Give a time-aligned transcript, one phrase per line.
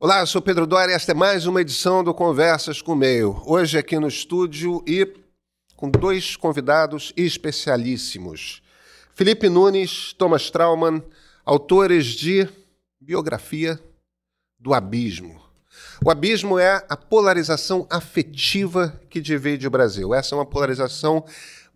[0.00, 2.96] Olá, eu sou Pedro Dória e esta é mais uma edição do Conversas com o
[2.96, 3.40] Meio.
[3.46, 5.06] Hoje aqui no estúdio e
[5.76, 8.60] com dois convidados especialíssimos.
[9.14, 11.00] Felipe Nunes, Thomas Trauman,
[11.44, 12.46] autores de
[13.00, 13.80] Biografia
[14.58, 15.40] do Abismo.
[16.04, 20.12] O abismo é a polarização afetiva que divide o Brasil.
[20.12, 21.24] Essa é uma polarização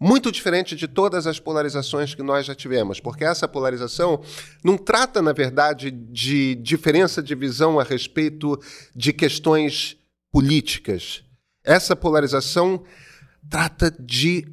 [0.01, 4.23] muito diferente de todas as polarizações que nós já tivemos, porque essa polarização
[4.63, 8.59] não trata, na verdade, de diferença de visão a respeito
[8.95, 9.97] de questões
[10.31, 11.23] políticas.
[11.65, 12.85] Essa polarização
[13.51, 14.47] trata de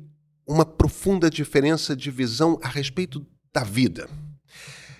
[0.47, 4.09] uma profunda diferença de visão a respeito da vida.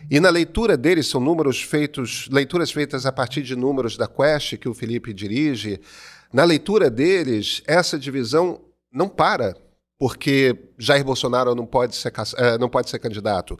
[0.09, 4.57] E na leitura deles, são números feitos, leituras feitas a partir de números da Quest,
[4.57, 5.79] que o Felipe dirige.
[6.31, 9.55] Na leitura deles, essa divisão não para
[9.97, 13.57] porque Jair Bolsonaro não pode ser, eh, não pode ser candidato.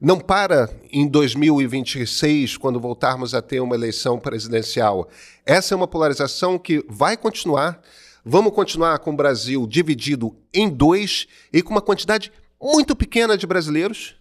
[0.00, 5.08] Não para em 2026, quando voltarmos a ter uma eleição presidencial.
[5.44, 7.80] Essa é uma polarização que vai continuar.
[8.24, 13.46] Vamos continuar com o Brasil dividido em dois e com uma quantidade muito pequena de
[13.46, 14.16] brasileiros,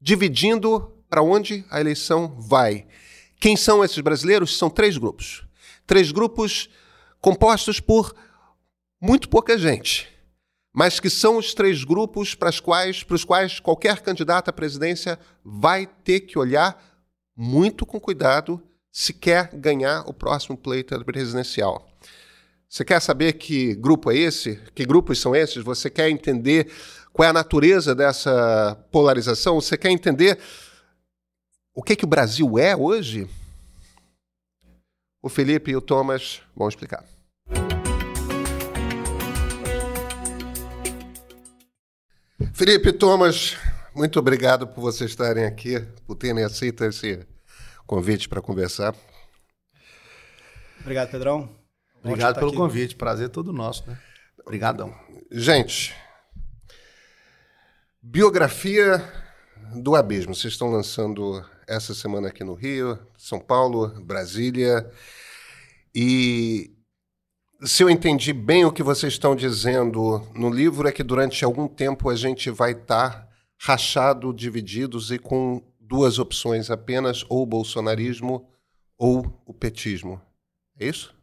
[0.00, 2.86] dividindo para onde a eleição vai.
[3.40, 4.56] Quem são esses brasileiros?
[4.58, 5.44] São três grupos.
[5.86, 6.68] Três grupos
[7.20, 8.14] compostos por
[9.00, 10.19] muito pouca gente
[10.72, 14.52] mas que são os três grupos para os quais, para os quais qualquer candidato à
[14.52, 16.80] presidência vai ter que olhar
[17.36, 18.62] muito com cuidado
[18.92, 21.88] se quer ganhar o próximo pleito presidencial.
[22.68, 24.56] Você quer saber que grupo é esse?
[24.74, 25.64] Que grupos são esses?
[25.64, 26.70] Você quer entender
[27.12, 29.60] qual é a natureza dessa polarização?
[29.60, 30.38] Você quer entender
[31.74, 33.28] o que, que o Brasil é hoje?
[35.20, 37.04] O Felipe e o Thomas vão explicar.
[42.52, 43.56] Felipe Thomas,
[43.94, 47.26] muito obrigado por vocês estarem aqui, por terem aceito esse
[47.86, 48.94] convite para conversar.
[50.80, 51.48] Obrigado, Pedrão.
[52.02, 52.56] Obrigado pelo aqui.
[52.56, 53.98] convite, prazer todo nosso, né?
[54.40, 54.94] Obrigadão.
[55.30, 55.94] Gente,
[58.02, 59.02] biografia
[59.74, 60.34] do Abismo.
[60.34, 64.90] Vocês estão lançando essa semana aqui no Rio, São Paulo, Brasília.
[65.94, 66.74] E
[67.62, 71.68] se eu entendi bem o que vocês estão dizendo no livro, é que durante algum
[71.68, 73.28] tempo a gente vai estar tá
[73.58, 78.48] rachado, divididos e com duas opções apenas, ou o bolsonarismo
[78.96, 80.20] ou o petismo.
[80.78, 81.14] É isso?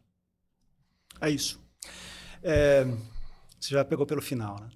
[1.19, 1.59] É isso.
[2.43, 2.85] É,
[3.59, 4.69] você já pegou pelo final, né?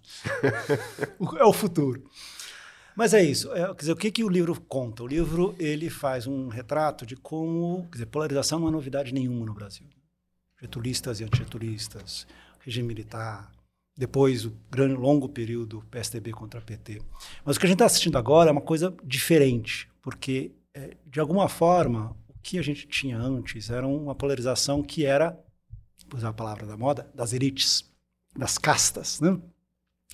[1.37, 2.09] é o futuro.
[2.95, 3.53] Mas é isso.
[3.53, 5.03] É, quer dizer, o que, que o livro conta?
[5.03, 9.45] O livro ele faz um retrato de como quer dizer, polarização não é novidade nenhuma
[9.45, 9.87] no Brasil
[10.61, 12.27] getulistas e antigetulistas,
[12.59, 13.51] regime militar,
[13.97, 17.01] depois o grande longo período PSDB contra PT.
[17.43, 21.19] Mas o que a gente está assistindo agora é uma coisa diferente, porque é, de
[21.19, 25.37] alguma forma o que a gente tinha antes era uma polarização que era,
[26.07, 27.89] vou usar a palavra da moda, das elites,
[28.37, 29.37] das castas, né?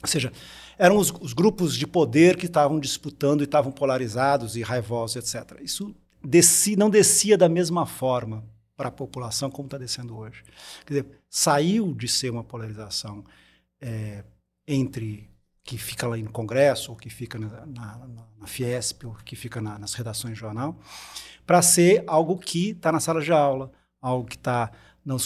[0.01, 0.31] Ou seja,
[0.77, 5.59] eram os, os grupos de poder que estavam disputando e estavam polarizados e raivosos, etc.
[5.61, 8.43] Isso desci, não descia da mesma forma
[8.77, 10.43] para a população como está descendo hoje.
[10.85, 13.25] Quer dizer, saiu de ser uma polarização
[13.81, 14.23] é,
[14.67, 15.29] entre
[15.63, 18.07] que fica lá no Congresso, ou que fica na, na,
[18.39, 20.79] na Fiesp, ou que fica na, nas redações de jornal,
[21.45, 23.71] para ser algo que está na sala de aula,
[24.01, 24.71] algo que está
[25.03, 25.17] na,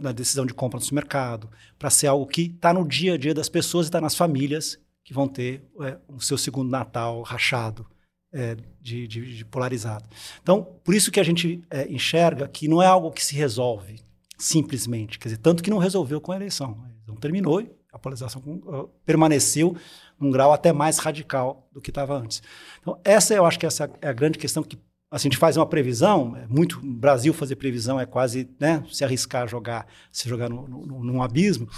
[0.00, 3.34] na, decisão de compra no supermercado, para ser algo que está no dia a dia
[3.34, 7.86] das pessoas e está nas famílias que vão ter é, o seu segundo Natal rachado,
[8.32, 10.08] é, de, de, de, polarizado.
[10.42, 14.00] Então, por isso que a gente é, enxerga que não é algo que se resolve
[14.38, 15.18] simplesmente.
[15.18, 16.78] Quer dizer, tanto que não resolveu com a eleição.
[16.94, 19.76] Eleição terminou e a polarização uh, permaneceu
[20.18, 22.42] num grau até mais radical do que estava antes.
[22.80, 24.78] Então, essa eu acho que essa é a grande questão que
[25.10, 29.04] assim, a gente faz uma previsão, é muito Brasil fazer previsão é quase né, se
[29.04, 31.68] arriscar a jogar, se jogar no, no, num abismo.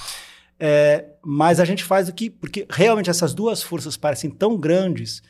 [0.61, 5.23] É, mas a gente faz o que, porque realmente essas duas forças parecem tão grandes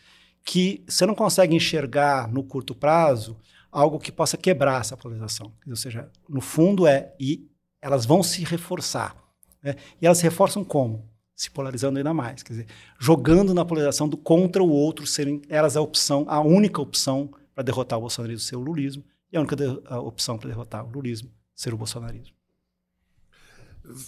[0.45, 3.37] que você não consegue enxergar no curto prazo
[3.71, 5.53] algo que possa quebrar essa polarização.
[5.67, 7.49] Ou seja, no fundo é e
[7.81, 9.17] elas vão se reforçar.
[9.63, 9.77] Né?
[10.01, 11.09] E elas se reforçam como?
[11.35, 12.67] Se polarizando ainda mais, quer dizer,
[13.01, 17.65] jogando na polarização do contra o outro serem elas a opção, a única opção para
[17.65, 19.03] derrotar o bolsonarismo ser o lulismo
[19.33, 19.57] e a única
[19.87, 22.35] a opção para derrotar o lulismo ser o bolsonarismo.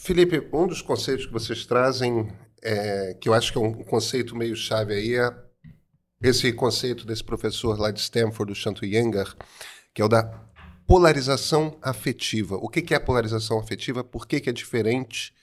[0.03, 2.31] Felipe, um dos conceitos que vocês trazem,
[2.63, 5.44] é, que eu acho que é um conceito meio chave aí, é
[6.29, 9.35] esse conceito desse professor lá de Stanford, do Chanto Yenger,
[9.93, 10.25] que é o da
[10.87, 12.57] polarização afetiva.
[12.57, 14.03] O que, é polarização afetiva?
[14.03, 15.35] Por que, que é diferente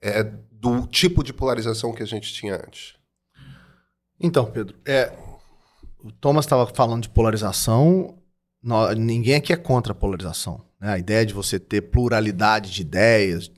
[0.00, 2.94] é, do tipo de polarização que a gente tinha antes?
[4.18, 5.12] Então, Pedro, é,
[6.00, 8.18] o Thomas estava falando de polarização
[8.96, 10.64] ninguém aqui é contra a polarização.
[10.80, 10.92] Né?
[10.92, 13.50] A ideia de você ter pluralidade de ideias,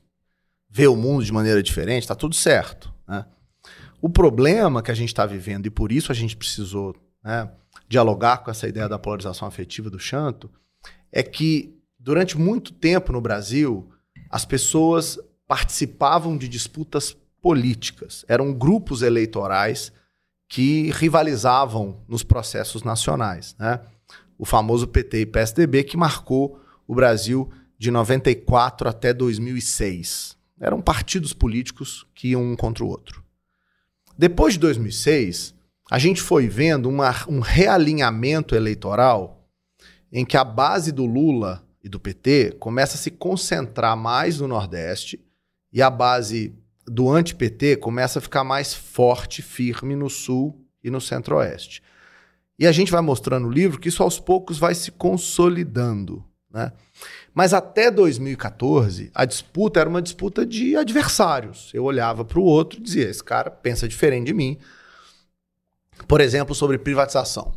[0.68, 2.92] ver o mundo de maneira diferente, está tudo certo.
[3.08, 3.24] Né?
[4.00, 7.50] O problema que a gente está vivendo, e por isso a gente precisou né,
[7.88, 10.50] dialogar com essa ideia da polarização afetiva do Chanto,
[11.12, 13.90] é que durante muito tempo no Brasil,
[14.30, 18.24] as pessoas participavam de disputas políticas.
[18.28, 19.92] Eram grupos eleitorais
[20.48, 23.54] que rivalizavam nos processos nacionais.
[23.58, 23.80] Né?
[24.38, 30.36] O famoso PT e PSDB que marcou o Brasil de 94 até 2006.
[30.60, 33.24] Eram partidos políticos que iam um contra o outro.
[34.20, 35.54] Depois de 2006,
[35.90, 39.48] a gente foi vendo uma, um realinhamento eleitoral
[40.12, 44.46] em que a base do Lula e do PT começa a se concentrar mais no
[44.46, 45.24] Nordeste
[45.72, 46.54] e a base
[46.86, 51.82] do anti-PT começa a ficar mais forte, firme no Sul e no Centro-Oeste.
[52.58, 56.22] E a gente vai mostrando no livro que isso aos poucos vai se consolidando.
[56.52, 56.72] Né?
[57.32, 61.70] Mas até 2014, a disputa era uma disputa de adversários.
[61.72, 64.58] Eu olhava para o outro e dizia: esse cara pensa diferente de mim.
[66.08, 67.52] Por exemplo, sobre privatização.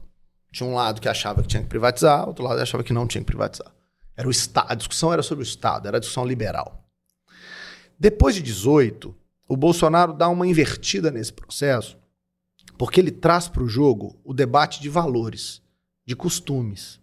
[0.51, 3.21] Tinha um lado que achava que tinha que privatizar, outro lado achava que não tinha
[3.21, 3.73] que privatizar.
[4.15, 6.87] Era o Estado, a discussão era sobre o Estado, era a discussão liberal.
[7.97, 9.15] Depois de 18,
[9.47, 11.97] o Bolsonaro dá uma invertida nesse processo,
[12.77, 15.61] porque ele traz para o jogo o debate de valores,
[16.05, 16.99] de costumes.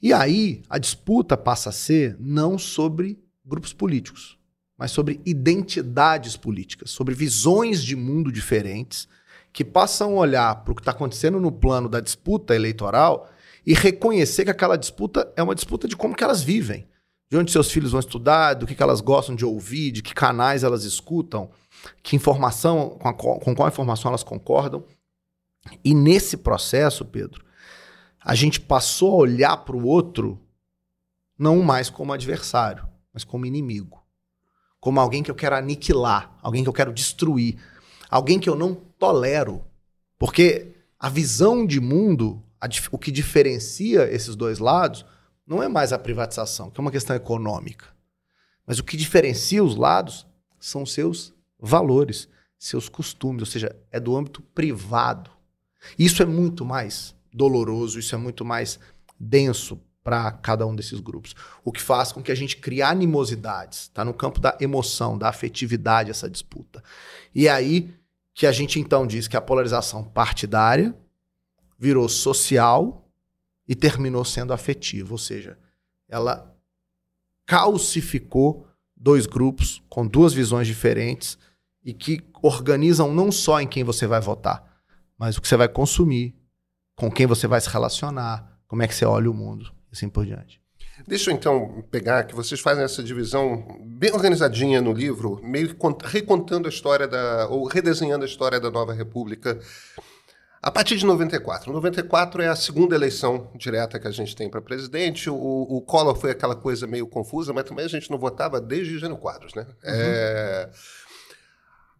[0.00, 4.38] E aí a disputa passa a ser não sobre grupos políticos,
[4.76, 9.08] mas sobre identidades políticas, sobre visões de mundo diferentes
[9.52, 13.28] que passam a olhar para o que está acontecendo no plano da disputa eleitoral
[13.66, 16.86] e reconhecer que aquela disputa é uma disputa de como que elas vivem,
[17.28, 20.14] de onde seus filhos vão estudar, do que, que elas gostam de ouvir, de que
[20.14, 21.50] canais elas escutam,
[22.02, 24.84] que informação, com, a, com qual informação elas concordam.
[25.84, 27.44] E nesse processo, Pedro,
[28.28, 30.38] a gente passou a olhar para o outro
[31.38, 34.04] não mais como adversário, mas como inimigo.
[34.78, 37.58] Como alguém que eu quero aniquilar, alguém que eu quero destruir,
[38.10, 39.64] alguém que eu não tolero.
[40.18, 45.06] Porque a visão de mundo, a, o que diferencia esses dois lados,
[45.46, 47.86] não é mais a privatização, que é uma questão econômica.
[48.66, 50.26] Mas o que diferencia os lados
[50.60, 52.28] são seus valores,
[52.58, 55.30] seus costumes, ou seja, é do âmbito privado.
[55.98, 58.78] Isso é muito mais doloroso, isso é muito mais
[59.18, 61.34] denso para cada um desses grupos.
[61.64, 63.82] O que faz com que a gente crie animosidades.
[63.82, 66.82] Está no campo da emoção, da afetividade essa disputa.
[67.34, 67.94] E é aí
[68.34, 70.94] que a gente então diz que a polarização partidária
[71.78, 73.08] virou social
[73.66, 75.58] e terminou sendo afetiva, ou seja,
[76.08, 76.54] ela
[77.44, 81.38] calcificou dois grupos com duas visões diferentes
[81.84, 84.82] e que organizam não só em quem você vai votar,
[85.18, 86.34] mas o que você vai consumir,
[86.98, 90.08] com quem você vai se relacionar, como é que você olha o mundo, e assim
[90.08, 90.60] por diante.
[91.06, 96.06] Deixa eu então pegar que vocês fazem essa divisão bem organizadinha no livro, meio que
[96.06, 97.46] recontando a história da.
[97.48, 99.60] ou redesenhando a história da nova república.
[100.60, 101.72] A partir de 94.
[101.72, 105.30] 94 é a segunda eleição direta que a gente tem para presidente.
[105.30, 108.98] O, o Collor foi aquela coisa meio confusa, mas também a gente não votava desde
[108.98, 109.62] Jânio Quadros, né?
[109.62, 109.74] Uhum.
[109.84, 110.70] É...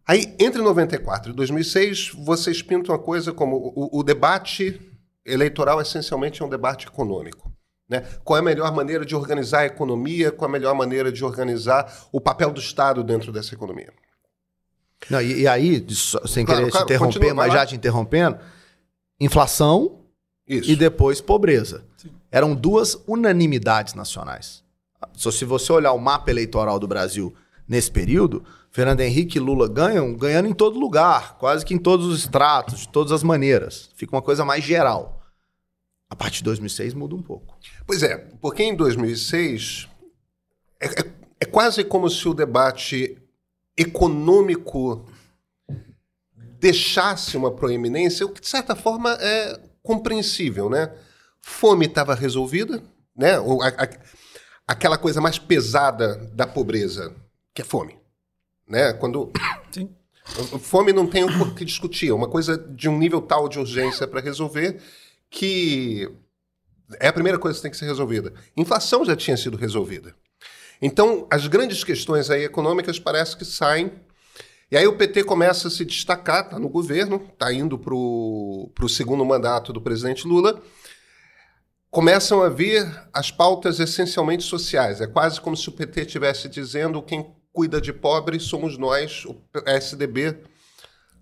[0.05, 4.88] Aí, entre 94 e 2006, vocês pintam a coisa como o, o debate
[5.31, 7.51] eleitoral essencialmente é um debate econômico.
[7.87, 8.03] Né?
[8.23, 10.31] Qual é a melhor maneira de organizar a economia?
[10.31, 13.91] Qual é a melhor maneira de organizar o papel do Estado dentro dessa economia?
[15.09, 15.85] Não, e, e, aí,
[16.27, 18.37] sem claro, querer claro, te interromper, continua, mas já te interrompendo,
[19.19, 20.01] inflação
[20.47, 20.69] Isso.
[20.69, 21.83] e depois pobreza.
[21.97, 22.11] Sim.
[22.31, 24.63] Eram duas unanimidades nacionais.
[25.15, 27.33] Se você olhar o mapa eleitoral do Brasil
[27.67, 32.05] nesse período, Fernando Henrique e Lula ganham, ganhando em todo lugar, quase que em todos
[32.05, 33.89] os estratos, de todas as maneiras.
[33.95, 35.18] Fica uma coisa mais geral.
[36.09, 37.57] A partir de 2006 muda um pouco.
[37.85, 39.87] Pois é, porque em 2006
[40.79, 43.17] é, é, é quase como se o debate
[43.77, 45.05] econômico
[46.59, 50.93] deixasse uma proeminência, o que de certa forma é compreensível, né?
[51.41, 52.83] Fome estava resolvida,
[53.15, 53.35] né?
[53.35, 53.89] A, a,
[54.67, 57.15] aquela coisa mais pesada da pobreza,
[57.53, 57.97] que é fome.
[58.67, 58.93] Né?
[58.93, 59.31] Quando
[59.71, 59.89] Sim.
[60.59, 64.07] fome não tem o que discutir, é uma coisa de um nível tal de urgência
[64.07, 64.79] para resolver
[65.29, 66.09] que
[66.99, 68.33] é a primeira coisa que tem que ser resolvida.
[68.57, 70.15] Inflação já tinha sido resolvida.
[70.81, 73.91] Então, as grandes questões aí econômicas parece que saem.
[74.71, 78.89] E aí o PT começa a se destacar, está no governo, está indo para o
[78.89, 80.61] segundo mandato do presidente Lula.
[81.91, 85.01] Começam a vir as pautas essencialmente sociais.
[85.01, 89.33] É quase como se o PT estivesse dizendo quem cuida de pobre somos nós, o
[89.33, 90.37] PSDB,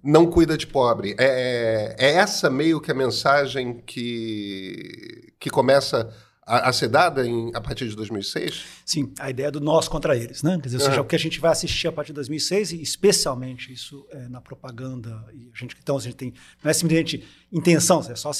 [0.03, 1.15] não cuida de pobre.
[1.19, 6.13] É, é essa meio que a mensagem que, que começa
[6.47, 8.63] a, a ser dada em, a partir de 2006?
[8.85, 10.57] Sim, a ideia do nós contra eles, né?
[10.61, 12.81] Quer dizer, ou seja, o que a gente vai assistir a partir de 2006, e
[12.81, 17.27] especialmente isso é, na propaganda, e a gente, então a gente tem, não é simplesmente
[17.51, 18.31] intenção, é só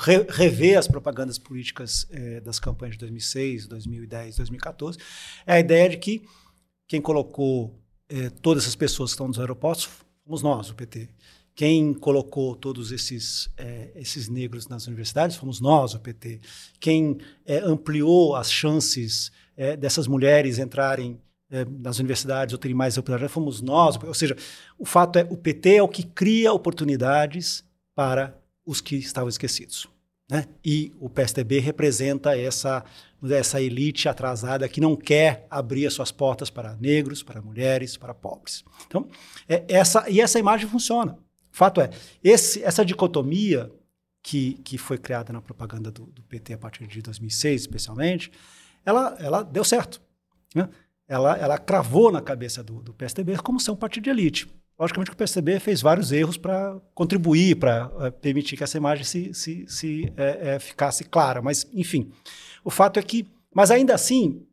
[0.00, 4.98] re, rever as propagandas políticas é, das campanhas de 2006, 2010, 2014,
[5.46, 6.22] é a ideia de que
[6.88, 9.88] quem colocou é, todas essas pessoas que estão nos aeroportos
[10.24, 11.08] fomos nós, o PT.
[11.54, 16.40] Quem colocou todos esses, é, esses negros nas universidades fomos nós, o PT.
[16.80, 22.96] Quem é, ampliou as chances é, dessas mulheres entrarem é, nas universidades ou terem mais
[22.96, 23.98] oportunidades fomos nós.
[24.02, 24.34] Ou seja,
[24.78, 27.62] o fato é o PT é o que cria oportunidades
[27.94, 29.86] para os que estavam esquecidos.
[30.30, 30.46] Né?
[30.64, 32.82] E o PSDB representa essa,
[33.30, 38.14] essa elite atrasada que não quer abrir as suas portas para negros, para mulheres, para
[38.14, 38.64] pobres.
[38.86, 39.08] Então,
[39.48, 41.16] é, essa, e essa imagem funciona.
[41.50, 41.90] Fato é,
[42.24, 43.70] esse, essa dicotomia
[44.22, 48.32] que, que foi criada na propaganda do, do, PT a partir de 2006, especialmente,
[48.84, 50.00] ela, ela deu certo.
[50.54, 50.68] Né?
[51.06, 54.48] Ela, ela cravou na cabeça do, do PSDB como ser um partido de elite.
[54.78, 59.04] Logicamente que o PSDB fez vários erros para contribuir, para é, permitir que essa imagem
[59.04, 61.42] se, se, se é, é, ficasse clara.
[61.42, 62.10] Mas, enfim,
[62.64, 63.26] o fato é que...
[63.54, 64.46] Mas ainda assim,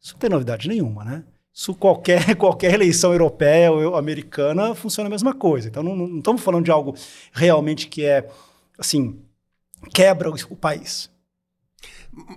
[0.00, 1.24] isso não tem novidade nenhuma, né?
[1.54, 5.68] Isso qualquer, qualquer eleição europeia ou americana funciona a mesma coisa.
[5.68, 6.94] Então não, não estamos falando de algo
[7.32, 8.28] realmente que é
[8.78, 9.22] assim
[9.92, 11.10] quebra o, o país.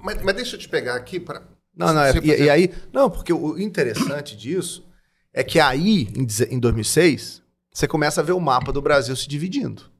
[0.03, 1.43] Mas, mas, deixa eu te pegar aqui para.
[1.75, 2.73] Não, não, é, e, e, aí.
[2.93, 4.87] Não, porque o interessante disso
[5.33, 7.41] é que aí, em, em 2006,
[7.71, 9.91] você começa a ver o mapa do Brasil se dividindo.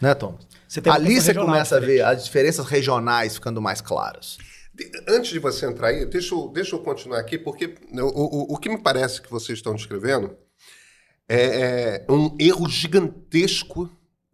[0.00, 0.38] Né, Tom?
[0.66, 4.38] Você Ali você começa a ver as diferenças regionais ficando mais claras.
[5.08, 8.58] Antes de você entrar aí, deixa eu, deixa eu continuar aqui, porque o, o, o
[8.58, 10.36] que me parece que vocês estão descrevendo
[11.28, 13.88] é, é um erro gigantesco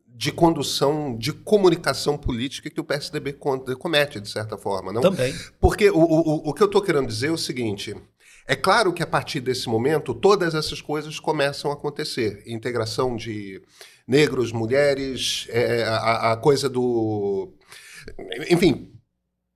[0.06, 3.34] de condução, de comunicação política que o PSDB
[3.78, 4.92] comete, de certa forma.
[4.92, 5.00] Não?
[5.00, 5.34] Também.
[5.58, 7.94] Porque o, o, o que eu estou querendo dizer é o seguinte:
[8.46, 12.42] é claro que a partir desse momento todas essas coisas começam a acontecer.
[12.46, 13.62] Integração de
[14.10, 17.54] negros, mulheres, é, a, a coisa do.
[18.50, 18.92] Enfim,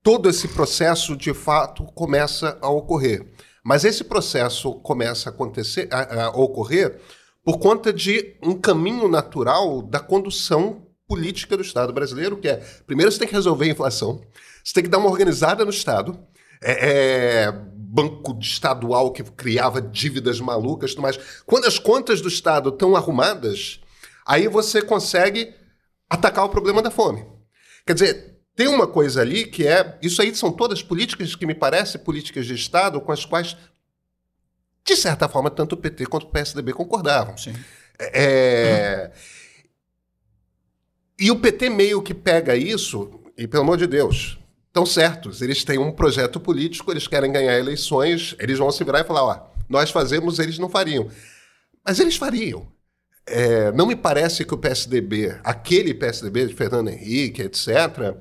[0.01, 3.27] todo esse processo de fato começa a ocorrer.
[3.65, 7.01] Mas esse processo começa a, acontecer, a, a ocorrer
[7.43, 12.57] por conta de um caminho natural da condução política do Estado brasileiro, que é,
[12.87, 14.23] primeiro você tem que resolver a inflação,
[14.63, 16.19] você tem que dar uma organizada no Estado,
[16.63, 21.19] é, é, banco estadual que criava dívidas malucas tudo mais.
[21.45, 23.81] Quando as contas do Estado estão arrumadas,
[24.25, 25.55] aí você consegue
[26.09, 27.25] atacar o problema da fome.
[27.87, 29.99] Quer dizer, tem uma coisa ali que é.
[30.01, 33.57] Isso aí são todas políticas que me parecem políticas de Estado com as quais,
[34.85, 37.37] de certa forma, tanto o PT quanto o PSDB concordavam.
[37.37, 37.55] Sim.
[37.99, 39.11] É,
[41.19, 45.41] E o PT meio que pega isso, e pelo amor de Deus, estão certos.
[45.43, 49.25] Eles têm um projeto político, eles querem ganhar eleições, eles vão se virar e falar:
[49.25, 51.09] ó, nós fazemos, eles não fariam.
[51.85, 52.67] Mas eles fariam.
[53.27, 58.17] É, não me parece que o PSDB, aquele PSDB de Fernando Henrique, etc.,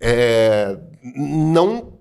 [0.00, 0.78] é,
[1.14, 2.00] não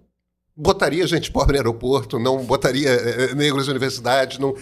[0.56, 4.56] botaria gente pobre no aeroporto, não botaria é, negros na universidade, não.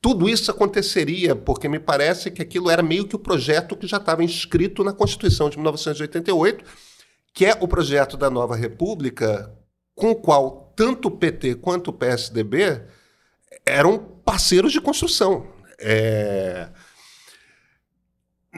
[0.00, 3.96] Tudo isso aconteceria porque me parece que aquilo era meio que o projeto que já
[3.96, 6.64] estava inscrito na Constituição de 1988,
[7.32, 9.50] que é o projeto da nova República,
[9.94, 12.82] com o qual tanto o PT quanto o PSDB
[13.64, 15.46] eram parceiros de construção.
[15.78, 16.68] É...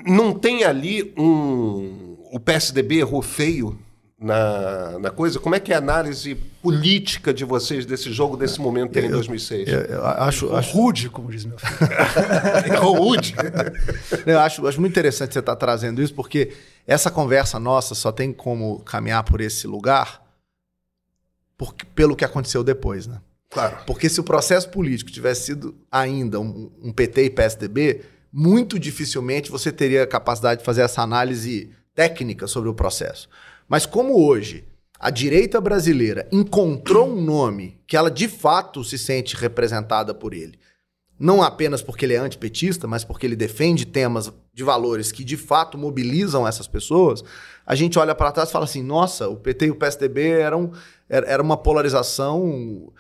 [0.05, 2.17] Não tem ali um.
[2.33, 3.79] O PSDB errou feio
[4.19, 5.39] na, na coisa.
[5.39, 9.69] Como é que é a análise política de vocês desse jogo, desse momento em 2006?
[9.69, 12.81] Eu, eu acho, acho rude, como diz meu filho.
[12.93, 13.35] rude.
[14.27, 16.53] eu acho, acho muito interessante você estar tá trazendo isso, porque
[16.87, 20.27] essa conversa nossa só tem como caminhar por esse lugar
[21.57, 23.21] porque, pelo que aconteceu depois, né?
[23.51, 23.79] Claro.
[23.87, 28.03] Porque se o processo político tivesse sido ainda um, um PT e PSDB,
[28.39, 33.31] muito dificilmente você teria capacidade de fazer essa análise técnica sobre o processo.
[33.67, 34.63] Mas como hoje
[35.01, 40.59] a direita brasileira encontrou um nome que ela de fato se sente representada por ele,
[41.19, 45.39] não apenas porque ele é antipetista, mas porque ele defende temas de valores que de
[45.39, 47.25] fato mobilizam essas pessoas,
[47.65, 50.73] a gente olha para trás e fala assim: nossa, o PT e o PSDB eram,
[51.09, 52.93] era uma polarização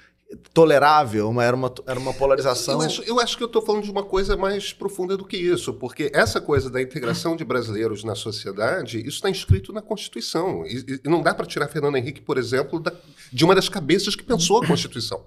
[0.53, 2.81] tolerável, uma, era, uma, era uma polarização.
[2.81, 5.37] Eu acho, eu acho que eu estou falando de uma coisa mais profunda do que
[5.37, 10.67] isso, porque essa coisa da integração de brasileiros na sociedade, isso está inscrito na Constituição.
[10.67, 12.93] E, e não dá para tirar Fernando Henrique, por exemplo, da,
[13.33, 15.25] de uma das cabeças que pensou a Constituição.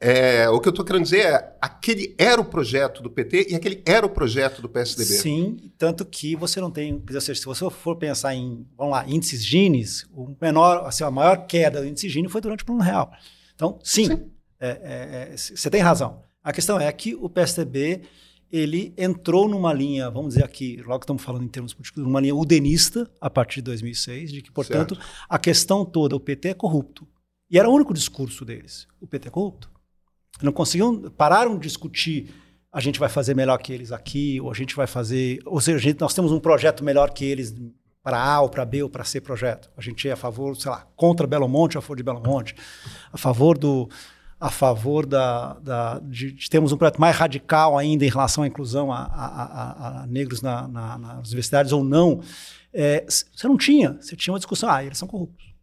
[0.00, 3.54] É, o que eu estou querendo dizer é aquele era o projeto do PT e
[3.54, 5.14] aquele era o projeto do PSDB.
[5.14, 6.98] Sim, tanto que você não tem.
[6.98, 11.10] Quer dizer, se você for pensar em, vamos lá, índices Gini, o menor, assim, a
[11.10, 13.12] maior queda do índice Gini foi durante o plano real.
[13.54, 14.30] Então, sim, sim.
[14.60, 16.22] É, é, é você tem razão.
[16.42, 18.02] A questão é que o PSDB
[18.50, 22.34] ele entrou numa linha, vamos dizer aqui, logo estamos falando em termos políticos, numa linha
[22.34, 25.10] udenista a partir de 2006, de que, portanto, certo.
[25.28, 27.06] a questão toda, o PT é corrupto.
[27.50, 28.86] E era o único discurso deles.
[29.00, 29.70] O PT é corrupto.
[30.42, 32.32] Não conseguiam, pararam de discutir
[32.74, 35.38] a gente vai fazer melhor que eles aqui, ou a gente vai fazer.
[35.46, 37.54] Ou seja, gente, nós temos um projeto melhor que eles
[38.04, 39.70] para A, ou para B, ou para C projeto.
[39.76, 42.54] A gente é a favor, sei lá, contra Belo Monte, a favor de Belo Monte,
[43.10, 43.88] a favor do.
[44.38, 48.46] A favor da, da de, de termos um projeto mais radical ainda em relação à
[48.46, 52.20] inclusão a, a, a, a negros na, na, nas universidades ou não.
[52.70, 55.54] É, você não tinha, você tinha uma discussão, ah, eles são corruptos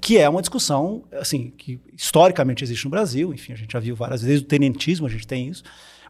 [0.00, 3.94] que é uma discussão assim que historicamente existe no Brasil, enfim, a gente já viu
[3.94, 5.62] várias vezes o tenentismo, a gente tem isso,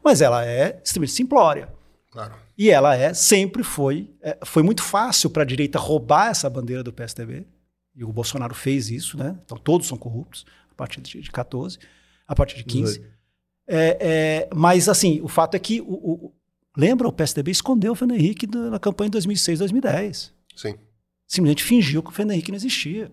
[0.03, 1.69] mas ela é extremamente simplória.
[2.11, 2.44] Claro.
[2.56, 6.82] E ela é sempre foi é, foi muito fácil para a direita roubar essa bandeira
[6.82, 7.46] do PSDB,
[7.94, 9.38] e o Bolsonaro fez isso, né?
[9.44, 11.78] Então todos são corruptos a partir de 14,
[12.26, 13.04] a partir de 15.
[13.66, 16.32] É, é, mas assim, o fato é que o, o,
[16.76, 20.32] lembra o PSDB escondeu o Fernando Henrique na campanha de 2006, 2010.
[20.56, 20.75] Sim.
[21.26, 23.11] Simplesmente fingiu que o Fernando Henrique não existia.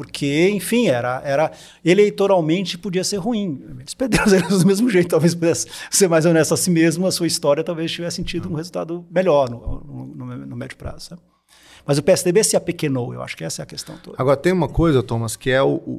[0.00, 1.52] Porque, enfim, era, era
[1.84, 3.62] eleitoralmente podia ser ruim.
[3.78, 7.12] Eles perderam eleições do mesmo jeito, talvez pudesse ser mais honesto a si mesmo, a
[7.12, 11.10] sua história talvez tivesse sentido um resultado melhor no, no, no, no médio prazo.
[11.10, 11.20] Sabe?
[11.84, 14.16] Mas o PSDB se apequenou, eu acho que essa é a questão toda.
[14.18, 15.98] Agora, tem uma coisa, Thomas, que é o, o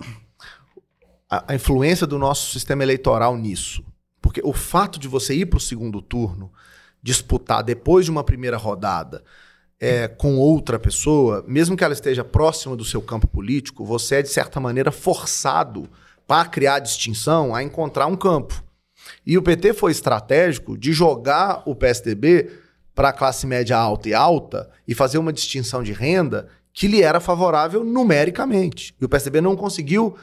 [1.30, 3.86] a, a influência do nosso sistema eleitoral nisso.
[4.20, 6.52] Porque o fato de você ir para o segundo turno,
[7.04, 9.24] disputar depois de uma primeira rodada,
[9.82, 14.22] é, com outra pessoa, mesmo que ela esteja próxima do seu campo político, você é,
[14.22, 15.90] de certa maneira, forçado
[16.28, 18.64] para criar distinção a encontrar um campo.
[19.26, 22.52] E o PT foi estratégico de jogar o PSDB
[22.94, 27.02] para a classe média alta e alta e fazer uma distinção de renda que lhe
[27.02, 28.96] era favorável numericamente.
[29.02, 30.16] E o PSDB não conseguiu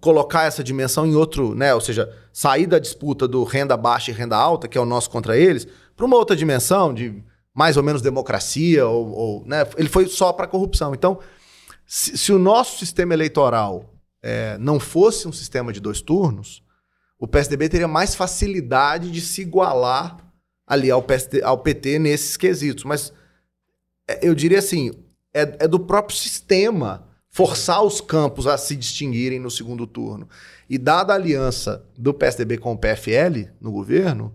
[0.00, 1.74] colocar essa dimensão em outro, né?
[1.74, 5.08] Ou seja, sair da disputa do renda baixa e renda alta, que é o nosso
[5.08, 5.66] contra eles,
[5.96, 9.64] para uma outra dimensão de mais ou menos democracia, ou, ou né?
[9.76, 10.92] ele foi só para corrupção.
[10.92, 11.20] Então,
[11.86, 16.64] se, se, o nosso sistema eleitoral é, não fosse um sistema de dois turnos,
[17.18, 20.18] o PSDB teria mais facilidade de se igualar
[20.66, 22.84] ali ao, PSD, ao PT nesses quesitos.
[22.84, 23.12] Mas
[24.08, 24.90] é, eu diria assim,
[25.32, 30.28] é, é do próprio sistema forçar os campos a se distinguirem no segundo turno.
[30.68, 34.34] E dada a aliança do PSDB com o PFL no governo,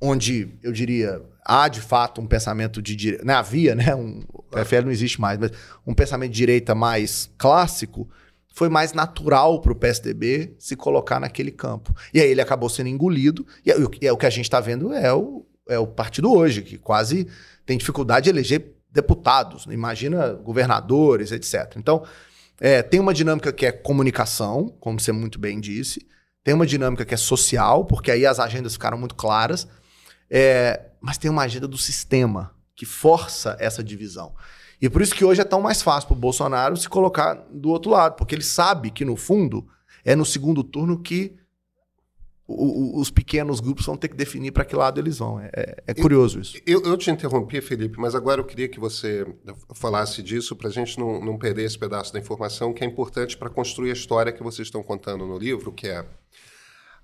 [0.00, 3.24] onde eu diria há de fato um pensamento de direita.
[3.24, 3.34] Né?
[3.34, 3.94] Havia, né?
[3.94, 5.50] Um, o PFL não existe mais, mas
[5.86, 8.08] um pensamento de direita mais clássico
[8.54, 11.94] foi mais natural para o PSDB se colocar naquele campo.
[12.12, 14.92] E aí ele acabou sendo engolido, e é, é o que a gente está vendo
[14.92, 17.26] é o, é o partido hoje, que quase
[17.64, 19.72] tem dificuldade de eleger deputados, né?
[19.72, 21.76] imagina governadores, etc.
[21.76, 22.04] Então,
[22.60, 26.06] é, tem uma dinâmica que é comunicação, como você muito bem disse,
[26.44, 29.66] tem uma dinâmica que é social, porque aí as agendas ficaram muito claras,
[30.30, 34.34] é, mas tem uma agenda do sistema que força essa divisão.
[34.80, 37.68] E por isso que hoje é tão mais fácil para o Bolsonaro se colocar do
[37.68, 39.66] outro lado, porque ele sabe que, no fundo,
[40.04, 41.36] é no segundo turno que
[42.46, 45.38] o, o, os pequenos grupos vão ter que definir para que lado eles vão.
[45.38, 46.56] É, é, é curioso isso.
[46.66, 49.26] Eu, eu, te interrompi, Felipe, mas agora eu queria que você
[49.74, 53.36] falasse disso para a gente não, não perder esse pedaço da informação que é importante
[53.36, 56.04] para construir a história que vocês estão contando no livro, que é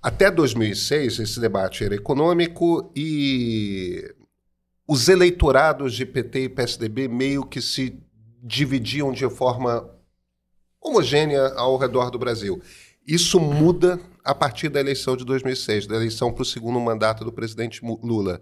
[0.02, 4.14] até 2006, esse debate era econômico e
[4.86, 7.98] os eleitorados de PT e PSDB meio que se
[8.42, 9.90] dividiam de forma
[10.80, 12.62] homogênea ao redor do Brasil.
[13.06, 17.32] Isso muda a partir da eleição de 2006, da eleição para o segundo mandato do
[17.32, 18.40] presidente Lula.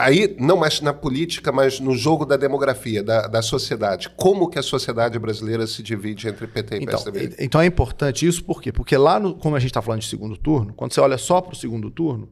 [0.00, 4.08] Aí, não mais na política, mas no jogo da demografia, da, da sociedade.
[4.10, 7.34] Como que a sociedade brasileira se divide entre PT e então, PSDB?
[7.40, 8.70] Então é importante isso, por quê?
[8.70, 11.40] Porque lá, no, como a gente está falando de segundo turno, quando você olha só
[11.40, 12.30] para o segundo turno,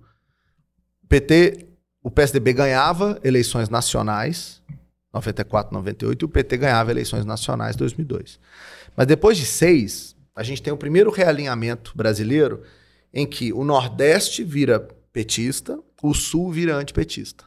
[1.08, 1.66] PT,
[2.04, 4.62] o PSDB ganhava eleições nacionais,
[5.12, 8.38] 94, 98, e o PT ganhava eleições nacionais, 2002.
[8.96, 12.62] Mas depois de seis, a gente tem o primeiro realinhamento brasileiro
[13.12, 17.44] em que o Nordeste vira petista, o Sul vira antipetista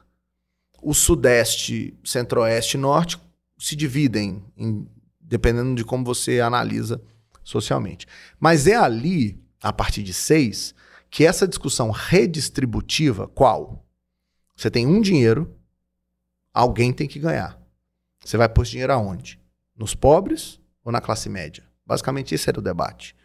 [0.82, 3.20] o Sudeste, Centro-Oeste e Norte
[3.58, 4.88] se dividem, em,
[5.20, 7.02] dependendo de como você analisa
[7.44, 8.06] socialmente.
[8.40, 10.74] Mas é ali, a partir de seis,
[11.10, 13.86] que essa discussão redistributiva, qual?
[14.56, 15.56] Você tem um dinheiro,
[16.54, 17.60] alguém tem que ganhar.
[18.24, 19.40] Você vai pôr esse dinheiro aonde?
[19.76, 21.64] Nos pobres ou na classe média?
[21.86, 23.16] Basicamente, esse era o debate.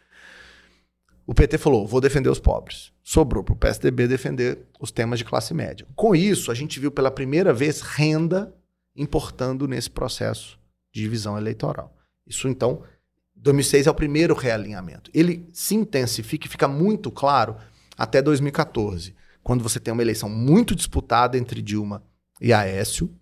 [1.25, 2.91] O PT falou: vou defender os pobres.
[3.03, 5.87] Sobrou para o PSDB defender os temas de classe média.
[5.95, 8.53] Com isso, a gente viu pela primeira vez renda
[8.95, 10.59] importando nesse processo
[10.93, 11.95] de divisão eleitoral.
[12.25, 12.81] Isso, então,
[13.35, 15.11] 2006 é o primeiro realinhamento.
[15.13, 17.57] Ele se intensifica e fica muito claro
[17.97, 22.03] até 2014, quando você tem uma eleição muito disputada entre Dilma
[22.41, 23.13] e Aécio,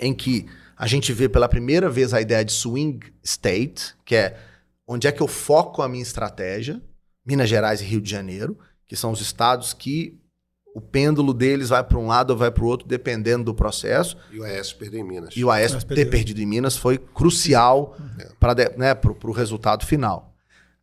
[0.00, 4.38] em que a gente vê pela primeira vez a ideia de swing state, que é
[4.86, 6.82] onde é que eu foco a minha estratégia,
[7.24, 10.18] Minas Gerais e Rio de Janeiro, que são os estados que
[10.74, 14.16] o pêndulo deles vai para um lado ou vai para o outro, dependendo do processo.
[14.32, 15.34] E o AS perder em Minas.
[15.36, 18.32] E o AS ter perdido em Minas foi crucial é.
[18.40, 20.34] para né, o resultado final.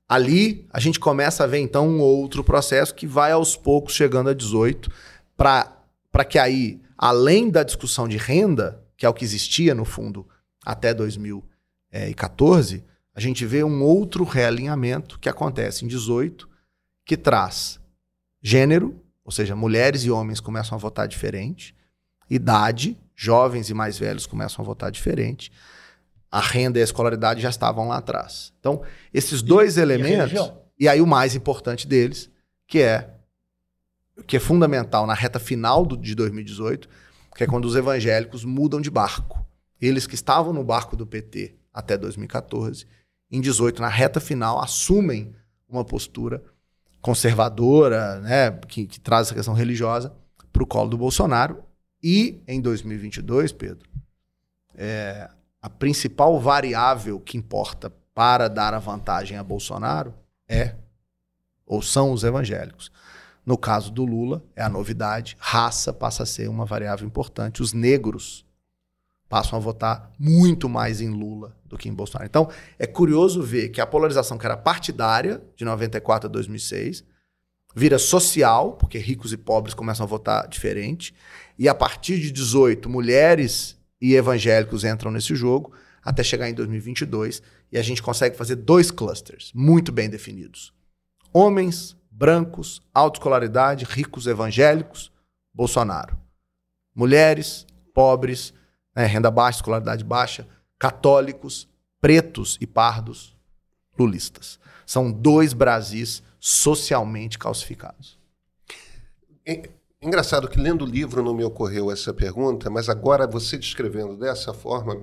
[0.08, 4.30] Ali, a gente começa a ver, então, um outro processo que vai aos poucos chegando
[4.30, 4.90] a 18,
[5.36, 10.28] para que aí, além da discussão de renda, que é o que existia, no fundo,
[10.66, 16.50] até 2014, a gente vê um outro realinhamento que acontece em 18,
[17.06, 17.80] que traz
[18.42, 21.76] gênero, ou seja, mulheres e homens começam a votar diferente,
[22.30, 25.52] idade, jovens e mais velhos começam a votar diferente,
[26.32, 28.54] a renda e a escolaridade já estavam lá atrás.
[28.60, 28.82] Então,
[29.14, 32.30] esses dois e, elementos, e, e aí o mais importante deles,
[32.66, 33.10] que é
[34.28, 36.88] que é fundamental na reta final do, de 2018,
[37.36, 39.46] que é quando os evangélicos mudam de barco.
[39.80, 42.86] Eles que estavam no barco do PT até 2014,
[43.32, 45.34] em 18, na reta final, assumem
[45.70, 46.44] uma postura
[47.02, 50.14] conservadora, né, que, que traz essa questão religiosa
[50.52, 51.64] para o colo do Bolsonaro.
[52.04, 53.90] E em 2022, Pedro,
[54.76, 55.30] é,
[55.62, 60.14] a principal variável que importa para dar a vantagem a Bolsonaro
[60.48, 60.76] é
[61.66, 62.92] ou são os evangélicos.
[63.46, 67.62] No caso do Lula, é a novidade, raça passa a ser uma variável importante.
[67.62, 68.46] Os negros
[69.32, 72.28] passam a votar muito mais em Lula do que em Bolsonaro.
[72.28, 77.02] Então, é curioso ver que a polarização que era partidária, de 94 a 2006,
[77.74, 81.16] vira social, porque ricos e pobres começam a votar diferente,
[81.58, 85.72] e a partir de 18, mulheres e evangélicos entram nesse jogo,
[86.04, 87.42] até chegar em 2022,
[87.72, 90.74] e a gente consegue fazer dois clusters muito bem definidos.
[91.32, 95.10] Homens, brancos, autoescolaridade, ricos evangélicos,
[95.54, 96.18] Bolsonaro.
[96.94, 98.54] Mulheres, pobres,
[98.96, 101.68] né, renda baixa, escolaridade baixa, católicos,
[102.00, 103.36] pretos e pardos,
[103.98, 104.60] lulistas.
[104.86, 108.20] São dois Brasis socialmente calcificados.
[109.46, 109.70] É,
[110.02, 114.54] engraçado que lendo o livro não me ocorreu essa pergunta, mas agora você descrevendo dessa
[114.54, 115.00] forma,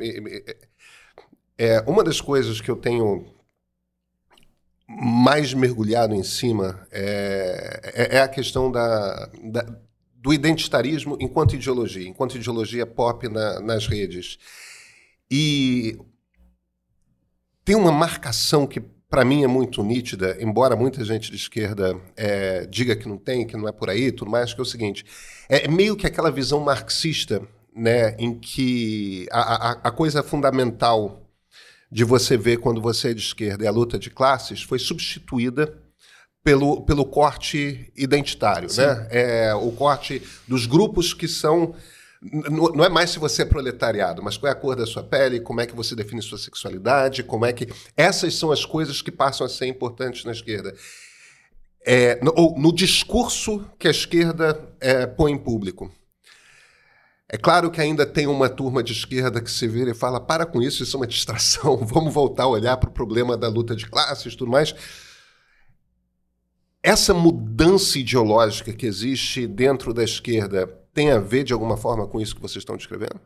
[1.56, 3.26] é uma das coisas que eu tenho
[4.88, 9.66] mais mergulhado em cima é, é, é a questão da, da
[10.28, 14.38] do identitarismo enquanto ideologia, enquanto ideologia pop na, nas redes.
[15.30, 15.98] E
[17.64, 22.66] tem uma marcação que para mim é muito nítida, embora muita gente de esquerda é,
[22.66, 25.02] diga que não tem, que não é por aí, tudo mais, que é o seguinte:
[25.48, 27.40] é meio que aquela visão marxista,
[27.74, 31.26] né, em que a, a, a coisa fundamental
[31.90, 35.74] de você ver quando você é de esquerda é a luta de classes foi substituída
[36.48, 39.06] pelo, pelo corte identitário, né?
[39.10, 41.74] É, o corte dos grupos que são
[42.50, 45.40] não é mais se você é proletariado, mas qual é a cor da sua pele,
[45.40, 49.12] como é que você define sua sexualidade, como é que essas são as coisas que
[49.12, 50.74] passam a ser importantes na esquerda.
[51.84, 55.92] É, no, ou no discurso que a esquerda é, põe em público.
[57.28, 60.46] É claro que ainda tem uma turma de esquerda que se vira e fala: para
[60.46, 63.76] com isso, isso é uma distração, vamos voltar a olhar para o problema da luta
[63.76, 64.74] de classes e tudo mais.
[66.82, 72.20] Essa mudança ideológica que existe dentro da esquerda tem a ver de alguma forma com
[72.20, 73.20] isso que vocês estão descrevendo?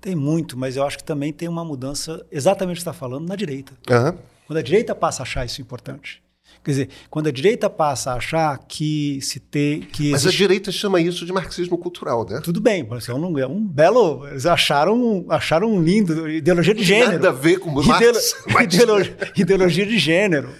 [0.00, 2.92] Tem muito, mas eu acho que também tem uma mudança, exatamente o que você está
[2.92, 3.72] falando, na direita.
[3.90, 4.18] Uhum.
[4.46, 6.22] Quando a direita passa a achar isso importante.
[6.62, 9.80] Quer dizer, quando a direita passa a achar que se tem.
[9.80, 10.42] Que Mas existe...
[10.42, 12.40] a direita chama isso de marxismo cultural, né?
[12.42, 14.26] Tudo bem, mas é um, é um belo.
[14.28, 16.28] Eles acharam, acharam um lindo.
[16.28, 17.12] Ideologia de gênero.
[17.12, 17.88] Nada a ver com Marx.
[18.00, 18.18] Ideolo...
[18.52, 18.74] Mas...
[18.74, 20.50] Ideologia, ideologia de gênero.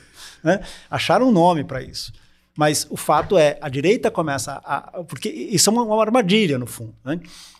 [0.45, 0.61] Né?
[0.91, 2.13] Acharam um nome para isso.
[2.57, 5.03] Mas o fato é, a direita começa a.
[5.09, 6.95] Porque isso é uma, armadilha, no fundo.
[7.05, 7.19] Né?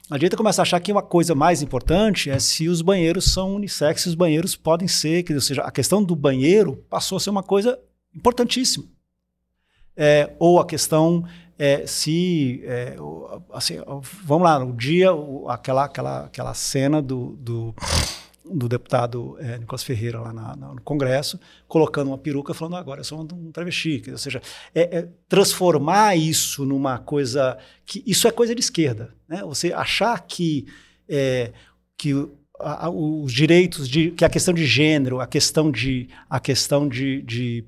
[0.09, 3.57] A direita começa a achar que uma coisa mais importante é se os banheiros são
[3.57, 5.25] unissex, se os banheiros podem ser.
[5.33, 7.77] Ou seja, a questão do banheiro passou a ser uma coisa
[8.15, 8.85] importantíssima.
[9.97, 11.25] É, ou a questão
[11.59, 12.63] é, se.
[12.65, 12.97] É,
[13.53, 13.79] assim,
[14.23, 15.09] vamos lá, o dia,
[15.49, 17.75] aquela, aquela, aquela cena do, do
[18.45, 23.01] do deputado é, Nicolas Ferreira lá na, na, no Congresso, colocando uma peruca falando agora
[23.01, 24.03] eu sou um travesti.
[24.11, 24.43] Ou seja,
[24.75, 29.15] é, é transformar isso numa coisa que isso é coisa de esquerda.
[29.27, 29.43] Né?
[29.45, 30.67] Você achar que,
[31.09, 31.53] é,
[31.97, 32.13] que
[32.61, 36.89] a, a, os direitos de que a questão de gênero, a questão de a questão
[36.89, 37.65] de, de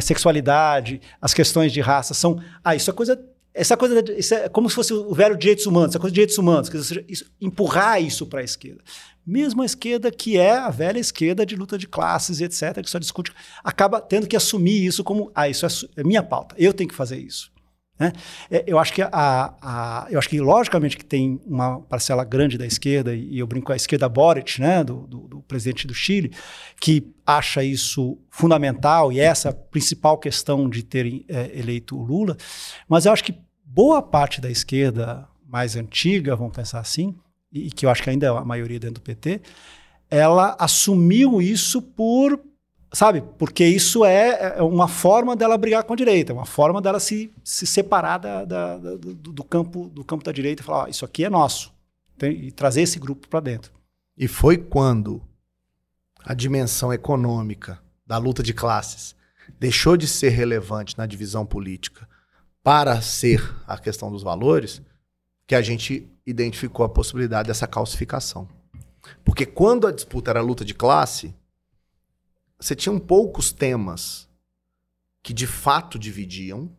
[0.00, 2.40] sexualidade, as questões de raça são.
[2.64, 3.20] Ah, isso é coisa.
[3.54, 6.38] Essa coisa, isso é como se fosse o velho direitos humanos, essa coisa de direitos
[6.38, 8.80] humanos, quer dizer, isso, empurrar isso para a esquerda.
[9.26, 12.98] Mesmo a esquerda, que é a velha esquerda de luta de classes etc., que só
[12.98, 13.32] discute,
[13.62, 15.68] acaba tendo que assumir isso como, ah, isso é,
[16.00, 17.52] é minha pauta, eu tenho que fazer isso.
[18.02, 18.12] Né?
[18.50, 22.58] É, eu acho que a, a, eu acho que logicamente que tem uma parcela grande
[22.58, 25.94] da esquerda e eu brinco com a esquerda Boric, né, do, do, do, presidente do
[25.94, 26.32] Chile,
[26.80, 32.36] que acha isso fundamental e essa a principal questão de ter é, eleito o Lula.
[32.88, 37.14] Mas eu acho que boa parte da esquerda mais antiga, vamos pensar assim,
[37.52, 39.40] e que eu acho que ainda é a maioria dentro do PT,
[40.10, 42.40] ela assumiu isso por
[42.92, 43.22] Sabe?
[43.38, 47.00] Porque isso é, é uma forma dela brigar com a direita, é uma forma dela
[47.00, 50.84] se, se separar da, da, da, do, do, campo, do campo da direita e falar:
[50.84, 51.72] ó, isso aqui é nosso.
[52.22, 53.72] E trazer esse grupo para dentro.
[54.16, 55.22] E foi quando
[56.22, 59.16] a dimensão econômica da luta de classes
[59.58, 62.06] deixou de ser relevante na divisão política
[62.62, 64.82] para ser a questão dos valores
[65.46, 68.48] que a gente identificou a possibilidade dessa calcificação.
[69.24, 71.34] Porque quando a disputa era luta de classe,
[72.58, 74.28] você tinha poucos temas
[75.22, 76.70] que de fato dividiam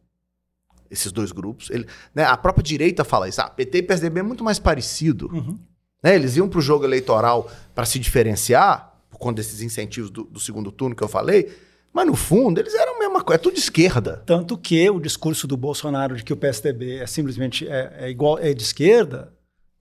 [0.90, 1.70] esses dois grupos.
[1.70, 3.42] Ele, né, a própria direita fala isso.
[3.42, 5.30] Ah, PT e PSDB é muito mais parecido.
[5.34, 5.60] Uhum.
[6.02, 10.24] Né, eles iam para o jogo eleitoral para se diferenciar, por conta desses incentivos do,
[10.24, 11.56] do, segundo turno que eu falei,
[11.94, 14.22] mas no fundo eles eram a mesma coisa, é tudo de esquerda.
[14.26, 18.38] Tanto que o discurso do Bolsonaro de que o PSDB é simplesmente é, é igual
[18.38, 19.33] é de esquerda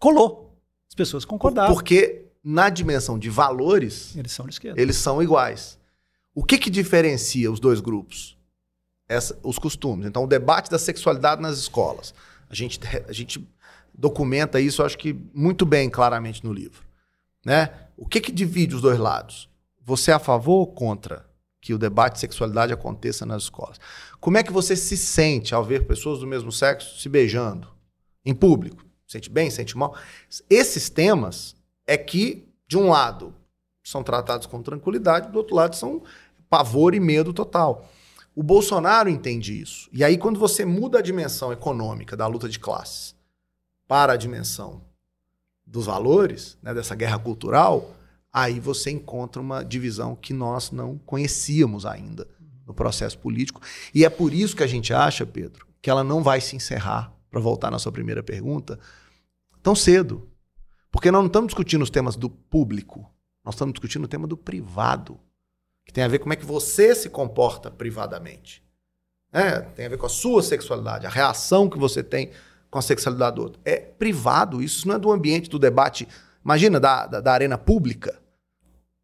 [0.02, 0.58] colou.
[0.88, 1.72] As pessoas concordaram.
[1.72, 4.80] Porque na dimensão de valores, eles são de esquerda.
[4.80, 5.78] Eles são iguais.
[6.34, 8.36] O que, que diferencia os dois grupos?
[9.08, 10.04] Essa, os costumes.
[10.04, 12.12] Então, o debate da sexualidade nas escolas.
[12.50, 13.48] A gente, a gente
[13.94, 16.82] documenta isso, acho que muito bem, claramente, no livro.
[17.46, 17.70] Né?
[17.96, 19.48] O que, que divide os dois lados?
[19.84, 21.24] Você é a favor ou contra
[21.60, 23.78] que o debate de sexualidade aconteça nas escolas?
[24.18, 27.68] Como é que você se sente ao ver pessoas do mesmo sexo se beijando
[28.24, 28.91] em público?
[29.12, 29.94] Sente bem, sente mal?
[30.48, 31.54] Esses temas
[31.86, 33.34] é que, de um lado,
[33.84, 36.02] são tratados com tranquilidade, do outro lado, são
[36.48, 37.86] pavor e medo total.
[38.34, 39.90] O Bolsonaro entende isso.
[39.92, 43.14] E aí, quando você muda a dimensão econômica da luta de classes
[43.86, 44.82] para a dimensão
[45.66, 47.94] dos valores, né, dessa guerra cultural,
[48.32, 52.26] aí você encontra uma divisão que nós não conhecíamos ainda
[52.66, 53.60] no processo político.
[53.94, 57.12] E é por isso que a gente acha, Pedro, que ela não vai se encerrar,
[57.32, 58.78] para voltar na sua primeira pergunta,
[59.62, 60.28] tão cedo.
[60.90, 63.10] Porque nós não estamos discutindo os temas do público,
[63.44, 65.18] nós estamos discutindo o tema do privado
[65.84, 68.62] que tem a ver com como é que você se comporta privadamente.
[69.32, 72.30] É, tem a ver com a sua sexualidade, a reação que você tem
[72.70, 73.60] com a sexualidade do outro.
[73.64, 76.06] É privado, isso não é do ambiente do debate,
[76.44, 78.20] imagina, da, da, da arena pública.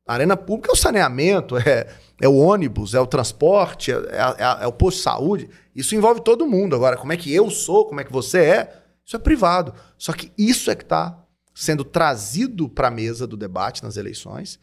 [0.07, 1.87] A arena pública é o saneamento, é,
[2.21, 5.51] é o ônibus, é o transporte, é, é, é, o posto de saúde.
[5.75, 6.77] Isso envolve todo mundo.
[6.77, 9.73] Agora, como é que eu sou, como é que você é, isso é privado.
[9.97, 14.61] Só que isso é que está sendo trazido para a mesa do debate nas eleições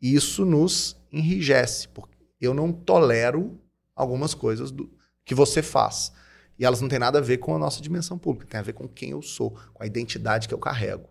[0.00, 3.60] e isso nos enrijece, porque eu não tolero
[3.96, 4.88] algumas coisas do,
[5.24, 6.12] que você faz.
[6.56, 8.72] E elas não têm nada a ver com a nossa dimensão pública, tem a ver
[8.72, 11.08] com quem eu sou, com a identidade que eu carrego.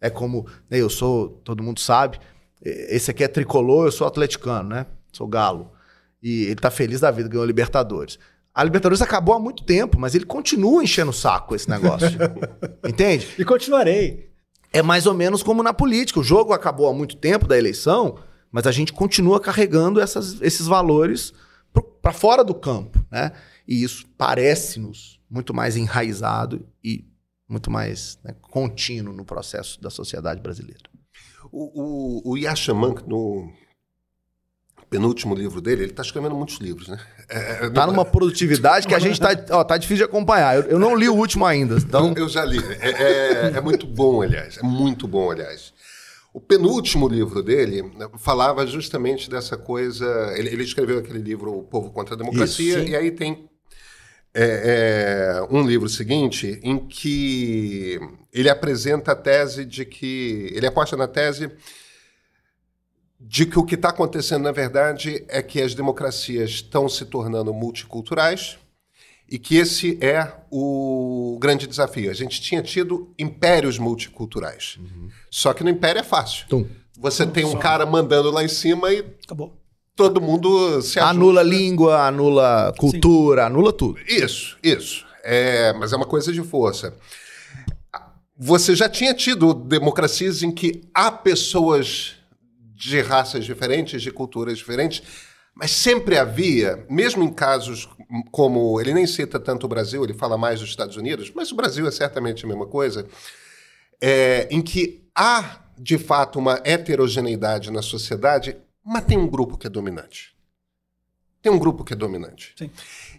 [0.00, 2.20] É como, né, eu sou, todo mundo sabe,
[2.60, 4.86] esse aqui é tricolor, eu sou atleticano, né?
[5.12, 5.72] Sou galo.
[6.22, 8.16] E ele tá feliz da vida, ganhou Libertadores.
[8.54, 12.08] A Libertadores acabou há muito tempo, mas ele continua enchendo o saco esse negócio.
[12.86, 13.28] Entende?
[13.38, 14.30] E continuarei.
[14.72, 16.20] É mais ou menos como na política.
[16.20, 18.18] O jogo acabou há muito tempo da eleição,
[18.50, 21.32] mas a gente continua carregando essas, esses valores
[22.02, 23.32] para fora do campo, né?
[23.66, 27.06] E isso parece-nos muito mais enraizado e
[27.48, 30.82] muito mais né, contínuo no processo da sociedade brasileira.
[31.50, 33.50] O, o, o Yashaman, no
[34.90, 36.98] penúltimo livro dele, ele está escrevendo muitos livros, né?
[37.32, 40.56] É, é tá numa produtividade que a gente tá, ó, tá difícil de acompanhar.
[40.56, 41.76] Eu, eu não li o último ainda.
[41.76, 42.12] Então...
[42.16, 42.58] Eu já li.
[42.80, 44.58] É, é, é muito bom, aliás.
[44.58, 45.72] É muito bom, aliás.
[46.34, 50.32] O penúltimo livro dele né, falava justamente dessa coisa.
[50.36, 53.48] Ele, ele, escreveu aquele livro O Povo contra a Democracia, Isso, e aí tem
[54.34, 58.00] é, é, um livro seguinte em que
[58.32, 60.50] ele apresenta a tese de que.
[60.54, 61.50] Ele aposta na tese
[63.24, 67.54] de que o que está acontecendo, na verdade, é que as democracias estão se tornando
[67.54, 68.58] multiculturais
[69.30, 72.10] e que esse é o grande desafio.
[72.10, 74.76] A gente tinha tido impérios multiculturais.
[74.78, 75.08] Uhum.
[75.30, 76.46] Só que no império é fácil.
[76.48, 76.66] Tum.
[76.98, 79.56] Você Tum, tem um cara mandando lá em cima e acabou.
[79.94, 81.10] Todo mundo se ajuda.
[81.10, 83.46] Anula língua, anula cultura, Sim.
[83.46, 84.00] anula tudo.
[84.06, 85.06] Isso, isso.
[85.22, 86.94] É, mas é uma coisa de força.
[88.36, 92.16] Você já tinha tido democracias em que há pessoas
[92.82, 95.02] de raças diferentes, de culturas diferentes,
[95.54, 97.86] Mas sempre havia, mesmo em casos
[98.30, 98.80] como.
[98.80, 101.86] Ele nem cita tanto o Brasil, ele fala mais dos Estados Unidos, mas o Brasil
[101.86, 103.06] é certamente a mesma coisa,
[104.00, 109.66] é, em que há, de fato, uma heterogeneidade na sociedade, mas tem um grupo que
[109.66, 110.34] é dominante.
[111.42, 112.54] Tem um grupo que é dominante.
[112.56, 112.70] Sim.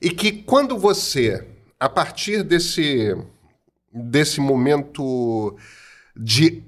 [0.01, 1.47] E que quando você,
[1.79, 3.15] a partir desse,
[3.93, 5.55] desse momento
[6.15, 6.63] de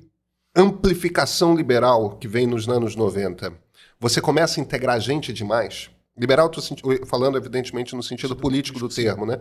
[0.56, 3.54] amplificação liberal que vem nos anos 90,
[4.00, 5.90] você começa a integrar gente demais.
[6.18, 9.40] Liberal, estou falando, evidentemente, no sentido político do termo, né?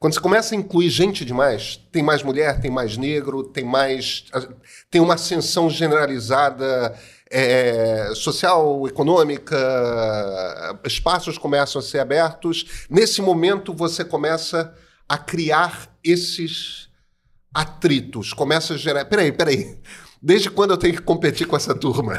[0.00, 4.24] Quando você começa a incluir gente demais, tem mais mulher, tem mais negro, tem mais.
[4.90, 6.96] tem uma ascensão generalizada
[7.30, 9.56] é, social, econômica,
[10.84, 12.86] espaços começam a ser abertos.
[12.90, 14.74] Nesse momento, você começa
[15.08, 16.88] a criar esses
[17.54, 19.04] atritos, começa a gerar.
[19.04, 19.80] Peraí, peraí.
[20.20, 22.14] Desde quando eu tenho que competir com essa turma?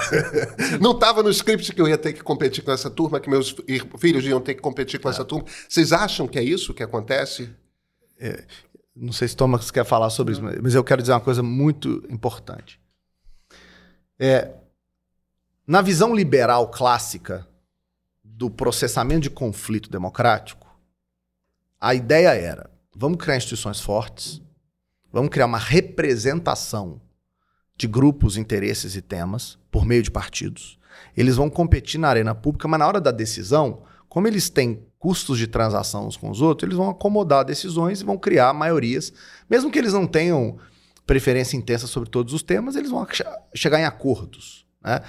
[0.79, 3.53] Não estava no script que eu ia ter que competir com essa turma, que meus
[3.97, 5.45] filhos iam ter que competir com essa turma.
[5.67, 7.49] Vocês acham que é isso que acontece?
[8.17, 8.45] É,
[8.95, 12.05] não sei se Thomas quer falar sobre isso, mas eu quero dizer uma coisa muito
[12.09, 12.79] importante.
[14.17, 14.53] É,
[15.67, 17.47] na visão liberal clássica
[18.23, 20.67] do processamento de conflito democrático,
[21.79, 24.41] a ideia era: vamos criar instituições fortes,
[25.11, 27.01] vamos criar uma representação
[27.79, 30.77] de grupos, interesses e temas por meio de partidos.
[31.15, 35.37] Eles vão competir na arena pública, mas na hora da decisão, como eles têm custos
[35.37, 39.13] de transação uns com os outros, eles vão acomodar decisões e vão criar maiorias,
[39.49, 40.57] mesmo que eles não tenham
[41.07, 43.07] preferência intensa sobre todos os temas, eles vão
[43.55, 44.65] chegar em acordos.
[44.83, 45.01] Né?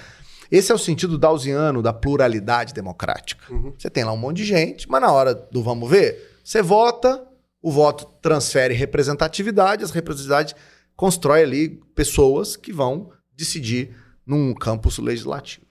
[0.49, 3.53] Esse é o sentido dausiano da pluralidade democrática.
[3.53, 3.73] Uhum.
[3.77, 7.21] Você tem lá um monte de gente, mas na hora do vamos ver, você vota,
[7.61, 10.55] o voto transfere representatividade, as representatividades
[10.95, 15.65] constrói ali pessoas que vão decidir num campus legislativo.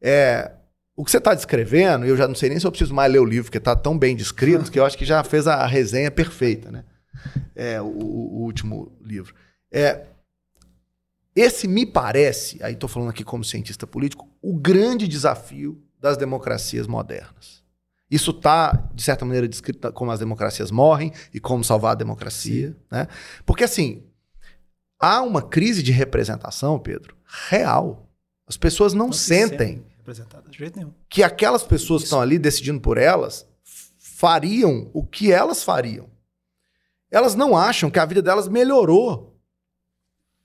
[0.00, 0.52] É,
[0.96, 3.20] o que você está descrevendo, eu já não sei nem se eu preciso mais ler
[3.20, 6.10] o livro, porque está tão bem descrito que eu acho que já fez a, resenha
[6.10, 6.84] perfeita, né?
[7.54, 9.34] É, o, o último livro.
[9.70, 10.06] É,
[11.34, 16.86] esse me parece, aí estou falando aqui como cientista político, o grande desafio das democracias
[16.86, 17.59] modernas.
[18.10, 22.76] Isso está, de certa maneira, descrito como as democracias morrem e como salvar a democracia.
[22.90, 23.06] Né?
[23.46, 24.02] Porque, assim,
[24.98, 27.16] há uma crise de representação, Pedro,
[27.48, 28.08] real.
[28.46, 30.92] As pessoas não, não sentem representadas de jeito nenhum.
[31.08, 32.06] que aquelas pessoas Isso.
[32.06, 33.46] que estão ali decidindo por elas
[33.98, 36.10] fariam o que elas fariam.
[37.10, 39.40] Elas não acham que a vida delas melhorou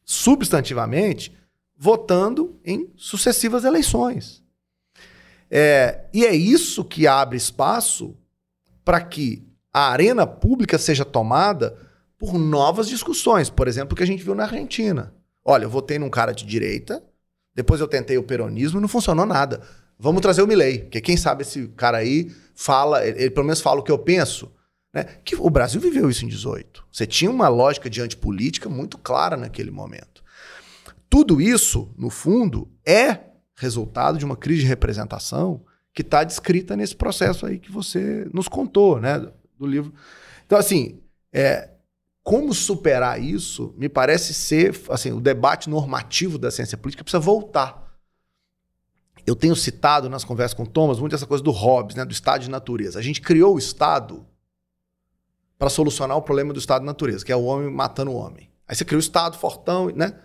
[0.04, 1.36] substantivamente
[1.76, 4.45] votando em sucessivas eleições.
[5.58, 8.14] É, e é isso que abre espaço
[8.84, 11.78] para que a arena pública seja tomada
[12.18, 13.50] por novas discussões.
[13.50, 15.14] Por exemplo, o que a gente viu na Argentina.
[15.46, 17.02] Olha, eu votei num cara de direita,
[17.56, 19.62] depois eu tentei o peronismo e não funcionou nada.
[19.98, 23.62] Vamos trazer o Milley, porque quem sabe esse cara aí fala, ele, ele pelo menos
[23.62, 24.52] fala o que eu penso.
[24.94, 25.06] Né?
[25.24, 26.86] Que o Brasil viveu isso em 18.
[26.92, 30.22] Você tinha uma lógica de antipolítica muito clara naquele momento.
[31.10, 35.64] Tudo isso, no fundo, é resultado de uma crise de representação
[35.94, 39.20] que está descrita nesse processo aí que você nos contou, né,
[39.58, 39.94] do livro.
[40.46, 41.00] Então, assim,
[41.32, 41.70] é,
[42.22, 47.86] como superar isso, me parece ser, assim, o debate normativo da ciência política precisa voltar.
[49.26, 52.12] Eu tenho citado nas conversas com o Thomas muito essa coisa do Hobbes, né, do
[52.12, 53.00] estado de natureza.
[53.00, 54.26] A gente criou o Estado
[55.58, 58.52] para solucionar o problema do estado de natureza, que é o homem matando o homem.
[58.68, 60.20] Aí você criou o Estado fortão, né?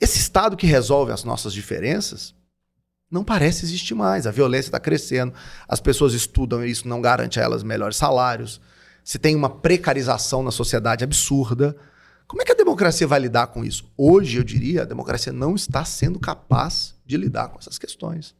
[0.00, 2.34] Esse Estado que resolve as nossas diferenças
[3.10, 4.26] não parece existir mais.
[4.26, 5.32] A violência está crescendo,
[5.66, 8.60] as pessoas estudam e isso não garante a elas melhores salários.
[9.02, 11.76] Se tem uma precarização na sociedade absurda.
[12.26, 13.90] Como é que a democracia vai lidar com isso?
[13.96, 18.36] Hoje, eu diria, a democracia não está sendo capaz de lidar com essas questões.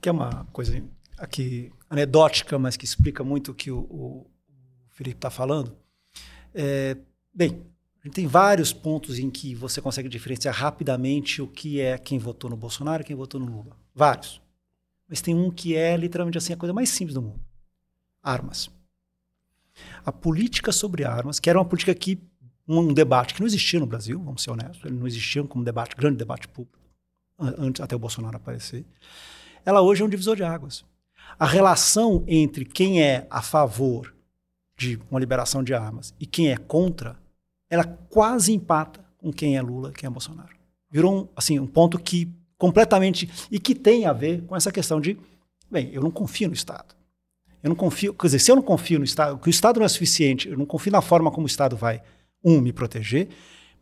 [0.00, 0.82] Que é uma coisa
[1.18, 4.26] aqui anedótica, mas que explica muito o que o, o
[4.88, 5.76] Felipe está falando.
[6.54, 6.96] É,
[7.34, 7.66] bem,
[8.02, 12.18] a gente tem vários pontos em que você consegue diferenciar rapidamente o que é quem
[12.18, 13.76] votou no Bolsonaro e quem votou no Lula.
[13.94, 14.40] Vários.
[15.06, 17.40] Mas tem um que é literalmente assim a coisa mais simples do mundo:
[18.22, 18.70] armas.
[20.04, 22.18] A política sobre armas, que era uma política que
[22.66, 25.96] um debate que não existia no Brasil, vamos ser honestos, ele não existia como debate,
[25.96, 26.78] grande debate público
[27.38, 28.84] antes até o Bolsonaro aparecer.
[29.64, 30.84] Ela hoje é um divisor de águas.
[31.38, 34.14] A relação entre quem é a favor
[34.76, 37.19] de uma liberação de armas e quem é contra
[37.70, 40.54] ela quase empata com quem é Lula, quem é Bolsonaro.
[40.90, 45.00] Virou um, assim, um ponto que completamente e que tem a ver com essa questão
[45.00, 45.16] de,
[45.70, 46.94] bem, eu não confio no Estado.
[47.62, 49.86] Eu não confio, quer dizer, se eu não confio no Estado, que o Estado não
[49.86, 52.02] é suficiente, eu não confio na forma como o Estado vai,
[52.44, 53.28] um, me proteger,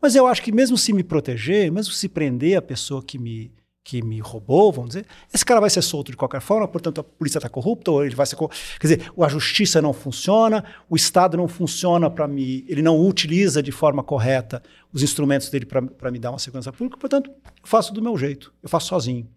[0.01, 3.51] mas eu acho que mesmo se me proteger, mesmo se prender a pessoa que me
[3.89, 7.03] que me roubou, vamos dizer, esse cara vai ser solto de qualquer forma, portanto a
[7.03, 8.35] polícia está corrupta, ou ele vai ser.
[8.35, 8.47] Quer
[8.81, 12.63] dizer, a justiça não funciona, o Estado não funciona para me.
[12.67, 14.61] Ele não utiliza de forma correta
[14.93, 18.53] os instrumentos dele para me dar uma segurança pública, portanto, eu faço do meu jeito,
[18.61, 19.27] eu faço sozinho.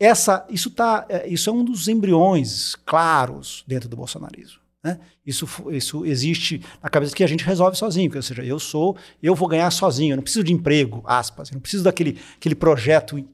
[0.00, 4.62] Essa, isso, tá, é, isso é um dos embriões claros dentro do bolsonarismo.
[4.82, 4.98] Né?
[5.24, 9.32] Isso, isso existe na cabeça que a gente resolve sozinho, ou seja, eu sou, eu
[9.32, 13.24] vou ganhar sozinho, eu não preciso de emprego, aspas, eu não preciso daquele aquele projeto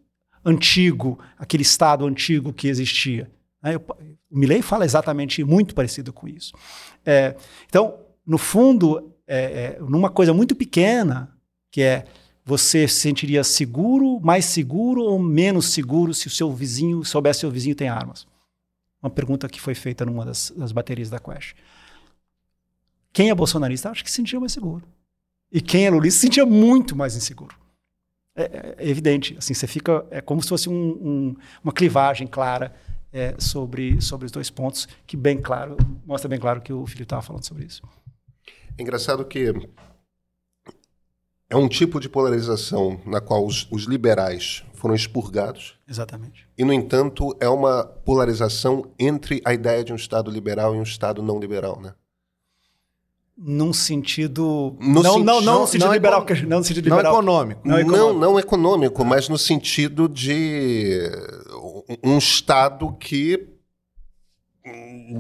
[0.45, 3.31] antigo, aquele Estado antigo que existia.
[3.63, 3.75] Né?
[3.75, 3.85] Eu,
[4.31, 6.53] o Milley fala exatamente muito parecido com isso.
[7.05, 7.35] É,
[7.67, 11.35] então, no fundo, é, é, numa coisa muito pequena,
[11.71, 12.05] que é
[12.45, 17.47] você se sentiria seguro, mais seguro ou menos seguro se o seu vizinho soubesse que
[17.47, 18.27] o vizinho tem armas?
[19.03, 21.55] Uma pergunta que foi feita numa das, das baterias da Quest.
[23.13, 24.87] Quem é bolsonarista acha que se sentia mais seguro.
[25.51, 27.57] E quem é lulista se sentia muito mais inseguro.
[28.39, 29.37] É, é, evidente.
[29.37, 30.07] Assim, você fica.
[30.13, 32.73] É como se fosse um, um, uma clivagem clara
[33.13, 35.77] é, sobre, sobre os dois pontos, que bem claro,
[36.07, 37.83] mostra bem claro que o Felipe estava falando sobre isso.
[38.77, 39.53] É engraçado que
[41.51, 45.77] é um tipo de polarização na qual os, os, liberais foram expurgados.
[45.89, 46.47] Exatamente.
[46.57, 50.83] E, no entanto, é uma polarização entre a ideia de um Estado liberal e um
[50.83, 51.95] Estado não liberal, né?
[53.39, 56.85] Num sentido no não, senti não, não, no sentido não liberal, é, não no sentido
[56.85, 57.05] liberal.
[57.05, 57.61] Não econômico.
[57.65, 58.13] Não, econômico.
[58.13, 61.09] não, não econômico, mas no sentido de
[62.03, 63.59] um Estado que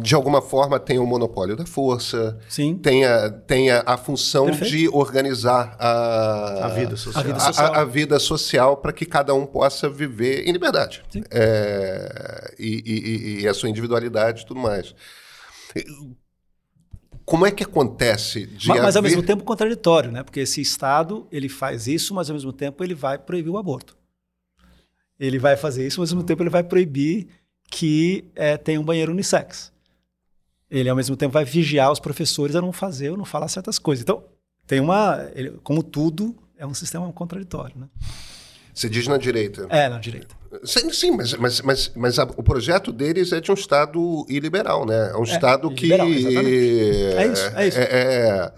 [0.01, 2.77] de alguma forma tem o monopólio da força, Sim.
[2.77, 4.71] tenha, tenha a função Perfeito.
[4.71, 9.07] de organizar a, a vida social, a vida social, a, a vida social para que
[9.07, 14.61] cada um possa viver em liberdade é, e, e, e, a sua individualidade e tudo
[14.61, 14.95] mais.
[17.29, 20.22] Como é que acontece de mas, mas ao mesmo tempo contraditório, né?
[20.22, 23.95] Porque esse Estado ele faz isso, mas ao mesmo tempo ele vai proibir o aborto.
[25.20, 27.29] Ele vai fazer isso, mas ao mesmo tempo ele vai proibir
[27.70, 29.70] que é, tenha um banheiro unissex.
[30.70, 33.79] Ele ao mesmo tempo vai vigiar os professores a não fazer ou não falar certas
[33.79, 34.03] coisas.
[34.03, 34.24] Então
[34.66, 37.89] tem uma, ele, como tudo é um sistema contraditório, né?
[38.79, 39.66] Você diz na direita.
[39.70, 40.37] É, na direita.
[40.62, 44.87] Sim, sim mas, mas, mas, mas a, o projeto deles é de um Estado iliberal,
[44.87, 45.11] né?
[45.11, 45.93] É um é, Estado que.
[45.93, 47.26] É isso, é
[47.66, 47.79] isso.
[47.79, 48.53] É, é,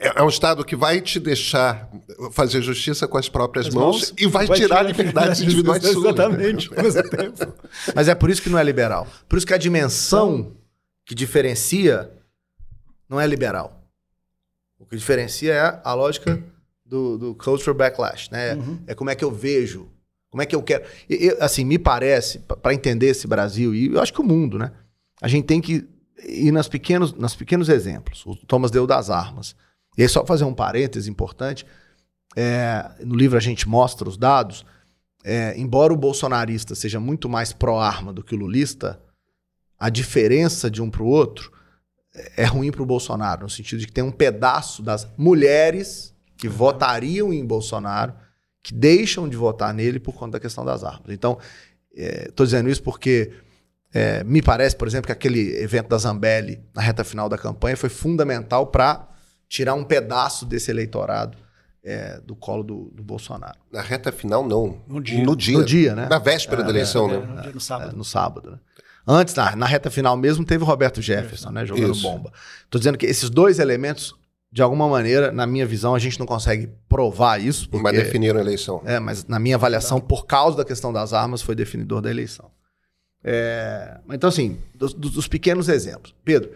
[0.00, 1.86] é, é, um Estado que vai te deixar
[2.32, 5.82] fazer justiça com as próprias as mãos, mãos, e vai, vai tirar, tirar liberdades individuais
[5.82, 6.06] suas.
[6.06, 6.70] Exatamente,
[7.10, 7.54] tempo.
[7.94, 9.06] Mas é por isso que não é liberal.
[9.28, 10.56] Por isso que a dimensão
[11.04, 12.10] que diferencia
[13.06, 13.86] não é liberal.
[14.78, 16.42] O que diferencia é a lógica
[16.92, 18.54] do, do cultural backlash, né?
[18.54, 18.78] Uhum.
[18.86, 19.88] É como é que eu vejo,
[20.30, 20.84] como é que eu quero.
[21.08, 24.70] Eu, assim, me parece, para entender esse Brasil, e eu acho que o mundo, né?
[25.22, 25.88] A gente tem que
[26.22, 28.26] ir nas pequenos, nas pequenos exemplos.
[28.26, 29.56] O Thomas deu das armas.
[29.96, 31.64] E aí, só fazer um parêntese importante.
[32.36, 34.66] É, no livro a gente mostra os dados.
[35.24, 39.00] É, embora o bolsonarista seja muito mais pró-arma do que o lulista,
[39.78, 41.50] a diferença de um para o outro
[42.36, 46.11] é ruim para o Bolsonaro, no sentido de que tem um pedaço das mulheres
[46.42, 48.12] que votariam em Bolsonaro,
[48.60, 51.10] que deixam de votar nele por conta da questão das armas.
[51.10, 51.38] Então,
[51.94, 53.30] estou é, dizendo isso porque
[53.94, 57.76] é, me parece, por exemplo, que aquele evento da Zambelli na reta final da campanha
[57.76, 59.08] foi fundamental para
[59.48, 61.38] tirar um pedaço desse eleitorado
[61.84, 63.60] é, do colo do, do, Bolsonaro.
[63.70, 64.80] Na reta final, não.
[64.88, 65.22] No dia.
[65.22, 66.08] No dia, no dia né?
[66.10, 67.24] Na véspera é, da eleição, é, né?
[67.24, 67.92] No, dia, no sábado.
[67.92, 68.58] É, no sábado, né?
[69.06, 71.64] Antes, na, na, reta final mesmo, teve o Roberto Jefferson, né?
[71.64, 72.02] Jogando Isso.
[72.02, 72.32] bomba.
[72.64, 74.20] Estou dizendo que esses dois elementos
[74.52, 77.70] de alguma maneira, na minha visão, a gente não consegue provar isso.
[77.70, 78.82] Porque, mas definiram a eleição.
[78.84, 82.50] É, mas na minha avaliação, por causa da questão das armas, foi definidor da eleição.
[83.24, 86.14] É, então, assim, dos, dos, pequenos exemplos.
[86.22, 86.50] Pedro,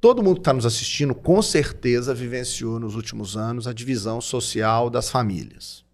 [0.00, 4.88] todo mundo que está nos assistindo, com certeza, vivenciou nos últimos anos a divisão social
[4.88, 5.84] das famílias.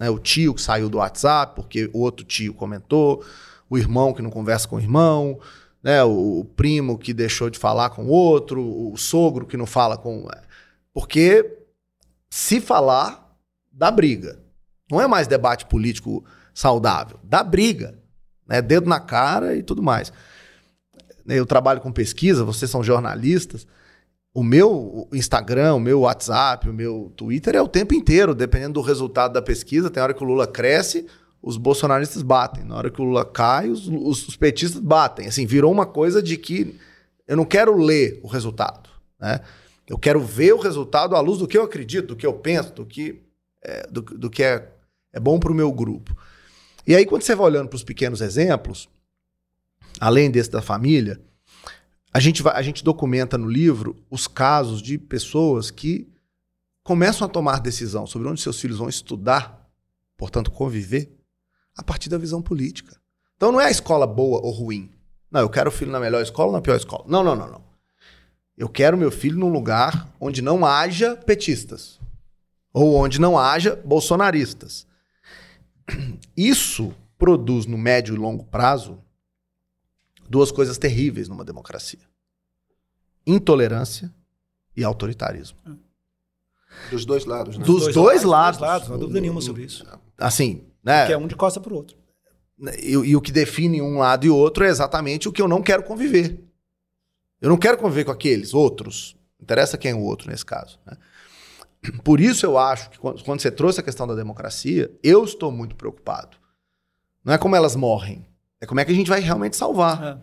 [0.00, 3.22] Né, o tio que saiu do WhatsApp porque o outro tio comentou,
[3.68, 5.38] o irmão que não conversa com o irmão,
[5.88, 6.04] né?
[6.04, 9.96] O, o, primo que deixou de falar com o outro, o sogro que não fala
[9.96, 10.28] com.
[10.30, 10.42] É,
[10.92, 11.60] porque
[12.28, 13.34] se falar,
[13.72, 14.38] dá briga.
[14.90, 16.22] Não é mais debate político
[16.52, 17.98] saudável, dá briga.
[18.46, 18.60] Né?
[18.60, 20.12] Dedo na cara e tudo mais.
[21.26, 23.66] Eu trabalho com pesquisa, vocês são jornalistas.
[24.34, 28.82] O meu Instagram, o meu WhatsApp, o meu Twitter é o tempo inteiro, dependendo do
[28.82, 29.88] resultado da pesquisa.
[29.88, 31.06] Tem hora que o Lula cresce,
[31.42, 32.64] os bolsonaristas batem.
[32.64, 35.26] Na hora que o Lula cai, os, os, os, petistas batem.
[35.26, 36.78] Assim, virou uma coisa de que
[37.26, 38.88] eu não quero ler o resultado.
[39.18, 39.40] Né?
[39.86, 42.72] Eu quero ver o resultado à luz do que eu acredito, do que eu penso,
[42.72, 43.22] do que
[43.62, 44.70] é, do, do que é,
[45.12, 46.16] é bom para o meu grupo.
[46.86, 48.88] E aí, quando você vai olhando para os pequenos exemplos,
[50.00, 51.20] além desse da família,
[52.12, 56.08] a gente, vai, a gente documenta no livro os casos de pessoas que
[56.82, 59.58] começam a tomar decisão sobre onde seus filhos vão estudar
[60.18, 61.08] portanto conviver,
[61.78, 63.00] a partir da visão política.
[63.36, 64.90] Então não é a escola boa ou ruim.
[65.30, 67.04] Não, eu quero o filho na melhor escola ou na pior escola.
[67.06, 67.62] Não, não, não, não.
[68.56, 72.00] Eu quero meu filho num lugar onde não haja petistas.
[72.72, 74.86] Ou onde não haja bolsonaristas.
[76.36, 78.98] Isso produz no médio e longo prazo
[80.28, 82.00] duas coisas terríveis numa democracia:
[83.26, 84.12] intolerância
[84.76, 85.58] e autoritarismo.
[86.90, 87.64] Dos dois lados, né?
[87.64, 88.58] Dos dois, lados.
[88.58, 89.86] Dos lados, não há dúvida nenhuma sobre isso.
[90.18, 91.06] Assim, né?
[91.06, 91.96] Que é um de costa para o outro.
[92.82, 95.62] E, e o que define um lado e outro é exatamente o que eu não
[95.62, 96.40] quero conviver.
[97.40, 99.16] Eu não quero conviver com aqueles outros.
[99.40, 100.80] Interessa quem é o outro nesse caso.
[100.84, 100.96] Né?
[102.02, 105.52] Por isso eu acho que quando, quando você trouxe a questão da democracia, eu estou
[105.52, 106.36] muito preocupado.
[107.24, 108.26] Não é como elas morrem,
[108.60, 110.02] é como é que a gente vai realmente salvar.
[110.02, 110.18] É.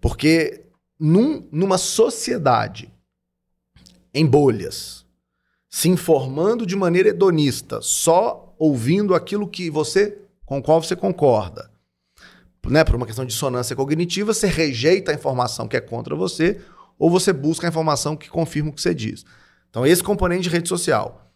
[0.00, 0.66] Porque
[0.98, 2.92] num- numa sociedade
[4.14, 5.04] em bolhas,
[5.68, 11.70] se informando de maneira hedonista, só ouvindo aquilo que você com o qual você concorda,
[12.66, 16.60] né, por uma questão de dissonância cognitiva, você rejeita a informação que é contra você
[16.98, 19.24] ou você busca a informação que confirma o que você diz.
[19.70, 21.30] Então, esse componente de rede social,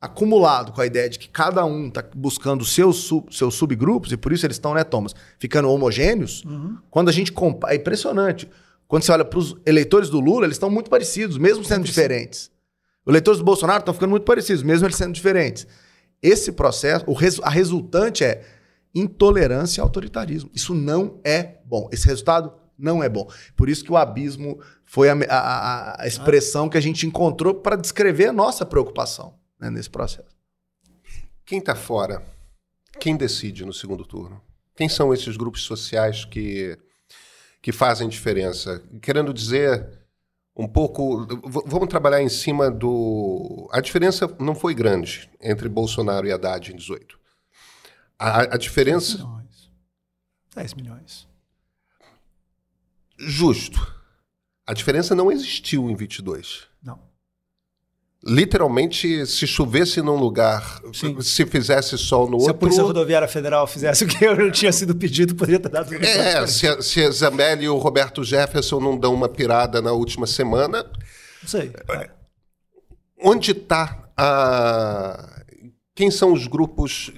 [0.00, 4.16] acumulado com a ideia de que cada um está buscando seus, sub- seus subgrupos, e
[4.16, 6.42] por isso eles estão, né, Thomas, ficando homogêneos,
[6.90, 7.74] quando a gente compara.
[7.74, 8.48] É impressionante.
[8.88, 12.50] Quando você olha para os eleitores do Lula, eles estão muito parecidos, mesmo sendo diferentes.
[13.04, 15.66] Os eleitores do Bolsonaro estão ficando muito parecidos, mesmo eles sendo diferentes.
[16.22, 18.44] Esse processo, res- a resultante é
[18.94, 20.50] intolerância e autoritarismo.
[20.54, 21.88] Isso não é bom.
[21.92, 23.30] Esse resultado não é bom.
[23.56, 27.76] Por isso que o abismo foi a- a- a expressão que a gente encontrou para
[27.76, 30.34] descrever a nossa preocupação né, nesse processo.
[31.44, 32.22] Quem está fora?
[32.98, 34.40] Quem decide no segundo turno?
[34.74, 36.76] Quem são esses grupos sociais que,
[37.62, 38.82] que fazem diferença?
[39.00, 39.86] Querendo dizer
[40.56, 41.26] um pouco.
[41.66, 43.68] Vamos trabalhar em cima do.
[43.72, 47.18] A diferença não foi grande entre Bolsonaro e Haddad em 18.
[48.18, 49.18] A, a diferença.
[49.18, 49.70] milhões.
[50.54, 51.28] 10 milhões.
[53.18, 54.00] Justo.
[54.66, 56.69] A diferença não existiu em 22.
[58.22, 58.34] Não.
[58.34, 61.20] Literalmente, se chovesse num lugar, Sim.
[61.20, 62.58] se fizesse sol no Se a outro.
[62.60, 66.66] Polícia Rodoviária Federal fizesse o que eu tinha sido pedido, poderia ter dado É, se,
[66.68, 70.84] a- se a Zambelli e o Roberto Jefferson não dão uma pirada na última semana,
[71.42, 71.72] Não sei.
[71.90, 72.10] É.
[73.22, 75.40] onde está a.
[75.94, 77.12] Quem são os grupos.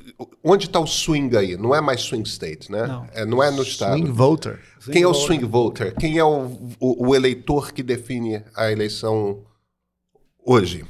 [0.44, 1.56] Onde está o swing aí?
[1.56, 2.86] Não é mais swing state, né?
[2.86, 3.06] Não.
[3.12, 3.92] É, não é no estado.
[3.98, 4.60] Swing voter.
[4.92, 5.94] Quem é o swing voter?
[5.96, 6.46] Quem é o,
[6.80, 9.42] o- o eleitor que define a eleição
[10.44, 10.84] hoje?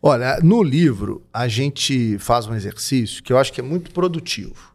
[0.00, 4.74] Olha, no livro a gente faz um exercício que eu acho que é muito produtivo,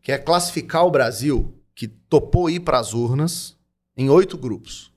[0.00, 3.56] que é classificar o Brasil que topou ir para as urnas
[3.96, 4.92] em oito grupos.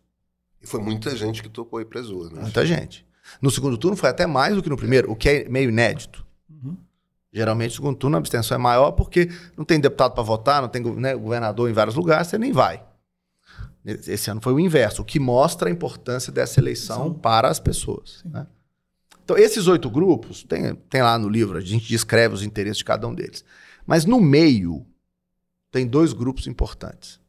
[0.61, 2.43] E foi muita gente que topou ir para as urnas.
[2.43, 3.05] Muita gente.
[3.41, 6.25] No segundo turno foi até mais do que no primeiro, o que é meio inédito.
[7.31, 10.69] Geralmente, no segundo turno, a abstenção é maior porque não tem deputado para votar, não
[10.69, 12.83] tem né, governador em vários lugares, você nem vai.
[14.07, 18.23] Esse ano foi o inverso, o que mostra a importância dessa eleição para as pessoas.
[18.25, 18.45] né?
[19.23, 22.85] Então, esses oito grupos, tem, tem lá no livro, a gente descreve os interesses de
[22.85, 23.45] cada um deles.
[23.85, 24.85] Mas no meio,
[25.71, 27.19] tem dois grupos importantes.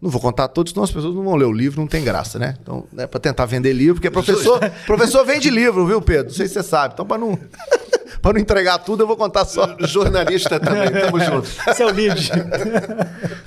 [0.00, 2.38] Não vou contar todos, senão as pessoas não vão ler o livro, não tem graça,
[2.38, 2.56] né?
[2.62, 6.26] Então, é para tentar vender livro, porque professor, professor vende livro, viu, Pedro?
[6.26, 6.94] Não sei se você sabe.
[6.94, 7.36] Então, para não,
[8.22, 9.76] pra não entregar tudo, eu vou contar só.
[9.80, 11.48] Jornalista também, tamo junto.
[11.68, 12.30] Esse é o lead.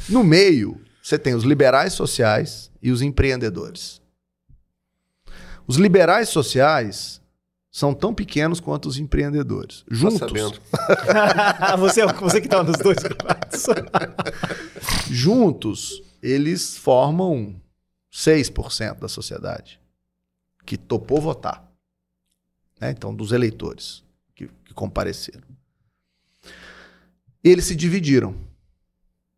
[0.10, 4.02] No meio, você tem os liberais sociais e os empreendedores.
[5.68, 7.22] Os liberais sociais
[7.72, 9.82] são tão pequenos quanto os empreendedores.
[9.82, 10.62] Tá Juntos, sabendo.
[11.80, 13.66] você, você que estava nos dois grupos.
[15.10, 17.56] juntos, eles formam
[18.14, 19.80] 6% da sociedade
[20.66, 21.66] que topou votar.
[22.80, 22.92] Né?
[22.92, 24.04] Então, dos eleitores
[24.36, 25.48] que, que compareceram.
[27.44, 28.36] Eles se dividiram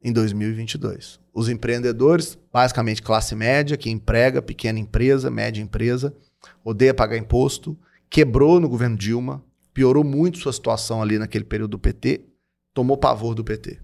[0.02, 1.23] em 2022.
[1.34, 6.16] Os empreendedores, basicamente classe média, que emprega, pequena empresa, média empresa,
[6.64, 7.78] odeia pagar imposto,
[8.10, 12.26] quebrou no governo Dilma, piorou muito sua situação ali naquele período do PT,
[12.74, 13.80] tomou pavor do PT.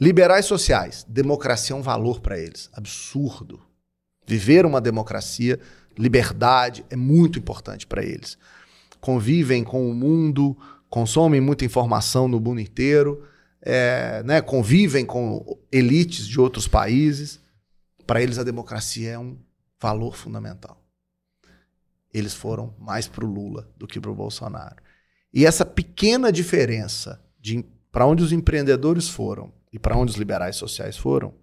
[0.00, 3.60] Liberais sociais, democracia é um valor para eles, absurdo.
[4.26, 5.58] Viver uma democracia,
[5.98, 8.38] liberdade é muito importante para eles.
[9.00, 10.56] Convivem com o mundo,
[10.88, 13.24] consomem muita informação no mundo inteiro,
[13.62, 17.40] é, né, convivem com elites de outros países.
[18.06, 19.38] Para eles, a democracia é um
[19.80, 20.82] valor fundamental.
[22.12, 24.76] Eles foram mais para o Lula do que para o Bolsonaro.
[25.32, 30.56] E essa pequena diferença de para onde os empreendedores foram e para onde os liberais
[30.56, 31.34] sociais foram,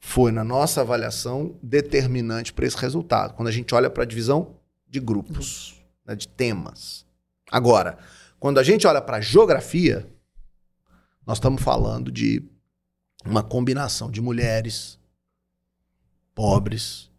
[0.00, 3.34] foi, na nossa avaliação, determinante para esse resultado.
[3.34, 4.56] Quando a gente olha para a divisão
[4.88, 7.04] de grupos, né, de temas.
[7.50, 7.98] Agora,
[8.38, 10.08] quando a gente olha para a geografia,
[11.28, 12.42] nós estamos falando de
[13.22, 14.98] uma combinação de mulheres
[16.34, 17.10] pobres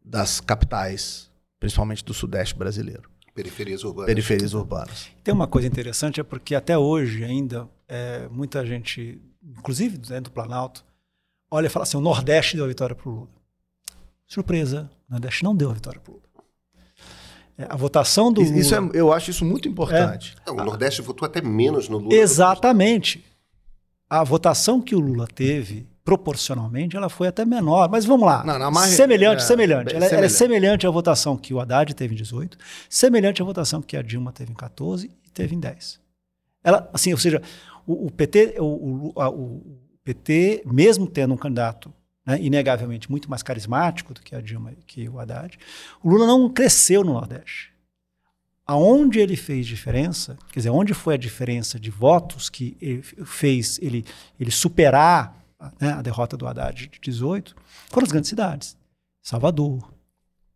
[0.00, 3.10] das capitais, principalmente do sudeste brasileiro.
[3.34, 4.06] Periferias urbanas.
[4.06, 5.10] Periferias urbanas.
[5.24, 10.30] Tem uma coisa interessante, é porque até hoje ainda é, muita gente, inclusive dentro do
[10.30, 10.84] Planalto,
[11.50, 13.30] olha e fala assim, o Nordeste deu a vitória para o Lula.
[14.24, 16.28] Surpresa, o Nordeste não deu a vitória para o Lula.
[17.62, 18.90] É, a votação do Isso Lula...
[18.94, 20.34] é, eu acho isso muito importante.
[20.46, 22.14] Não, o Nordeste votou até menos no Lula.
[22.14, 23.24] Exatamente.
[24.08, 27.88] A votação que o Lula teve, proporcionalmente, ela foi até menor.
[27.88, 28.42] Mas vamos lá.
[28.44, 29.94] Não, margem- semelhante, é, semelhante.
[29.94, 30.32] Ela, ela é semelhante.
[30.34, 32.56] semelhante à votação que o Haddad teve em 18,
[32.88, 36.00] semelhante à votação que a Dilma teve em 14 e teve em 10.
[36.64, 37.40] Ela, assim, ou seja,
[37.86, 41.92] o, o PT, o, o- a- o PT, mesmo tendo um candidato
[42.26, 45.58] né, inegavelmente muito mais carismático do que a Dilma que o Haddad,
[46.02, 47.70] o Lula não cresceu no Nordeste.
[48.66, 53.78] Aonde ele fez diferença, quer dizer, onde foi a diferença de votos que ele fez
[53.82, 54.04] ele,
[54.38, 55.36] ele superar
[55.80, 57.56] né, a derrota do Haddad de 18,
[57.88, 58.76] foram as grandes cidades.
[59.22, 59.92] Salvador,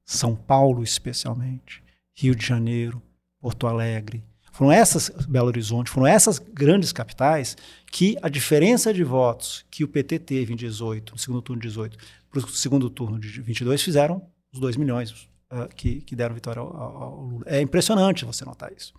[0.04, 1.82] São Paulo especialmente,
[2.14, 3.02] Rio de Janeiro,
[3.40, 4.24] Porto Alegre.
[4.54, 7.56] Foram essas, Belo Horizonte, foram essas grandes capitais
[7.90, 11.66] que a diferença de votos que o PT teve em 18, no segundo turno de
[11.66, 11.98] 18,
[12.30, 16.60] para o segundo turno de 22, fizeram os 2 milhões ah, que, que deram vitória
[16.60, 17.44] ao, ao- Lula.
[17.46, 18.94] É impressionante você notar isso.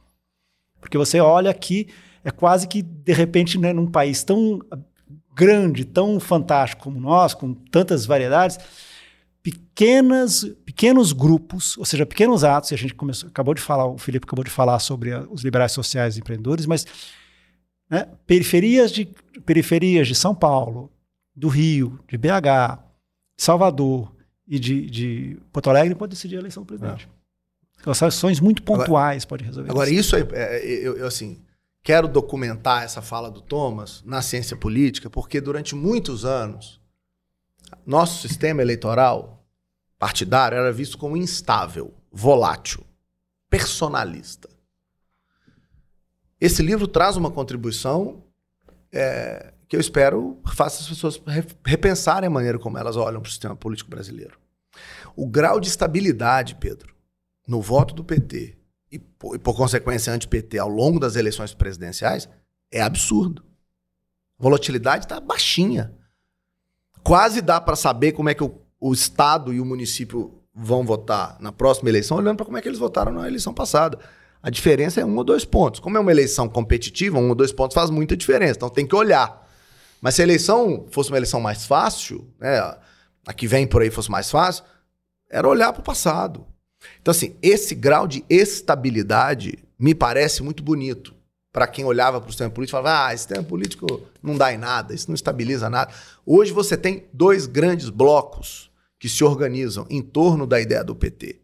[0.82, 1.88] Porque você olha aqui,
[2.22, 4.60] é quase que, de repente, né, num país tão
[5.34, 8.60] grande, tão fantástico como nós, com tantas variedades,
[9.52, 13.98] pequenas, pequenos grupos, ou seja, pequenos atos, e a gente começou, acabou de falar, o
[13.98, 16.86] Felipe acabou de falar sobre a- os liberais sociais e empreendedores, mas
[17.90, 19.08] né, periferias, de,
[19.46, 20.92] periferias de São Paulo,
[21.36, 22.80] do Rio, de BH,
[23.38, 24.12] Salvador
[24.48, 27.08] e de, de Porto Alegre podem decidir a eleição do presidente.
[27.86, 30.16] As ações muito pontuais podem resolver Agora, isso.
[30.18, 31.40] isso é, é, eu, eu, assim,
[31.84, 36.82] quero documentar essa fala do Thomas na ciência política, porque durante muitos anos,
[37.86, 39.35] nosso sistema eleitoral
[39.98, 42.86] partidário era visto como instável, volátil,
[43.50, 44.50] personalista.
[46.40, 48.24] Esse livro traz uma contribuição
[48.92, 53.28] é, que eu espero faça as pessoas re- repensarem a maneira como elas olham para
[53.30, 54.38] o sistema político brasileiro.
[55.16, 56.94] O grau de estabilidade, Pedro,
[57.48, 58.58] no voto do PT
[58.92, 62.30] e, por, e, por consequência, anti-PT ao longo das eleições presidenciais
[62.72, 63.44] é absurdo.
[64.38, 65.94] A volatilidade está baixinha.
[67.04, 71.38] Quase dá para saber como é que o, o Estado e o município vão votar
[71.40, 73.98] na próxima eleição, olhando para como é que eles votaram na eleição passada.
[74.44, 75.80] A diferença é um ou dois pontos.
[75.80, 78.58] Como é uma eleição competitiva, um ou dois pontos faz muita diferença.
[78.58, 79.44] Então tem que olhar.
[80.00, 82.60] Mas se a eleição fosse uma eleição mais fácil, né,
[83.26, 84.64] a que vem por aí fosse mais fácil,
[85.32, 86.46] era olhar para o passado.
[87.02, 91.16] Então, assim, esse grau de estabilidade me parece muito bonito
[91.52, 94.54] para quem olhava para o sistema político e falava: ah, esse sistema político não dá
[94.54, 95.92] em nada, isso não estabiliza nada.
[96.24, 101.42] Hoje você tem dois grandes blocos que se organizam em torno da ideia do PT.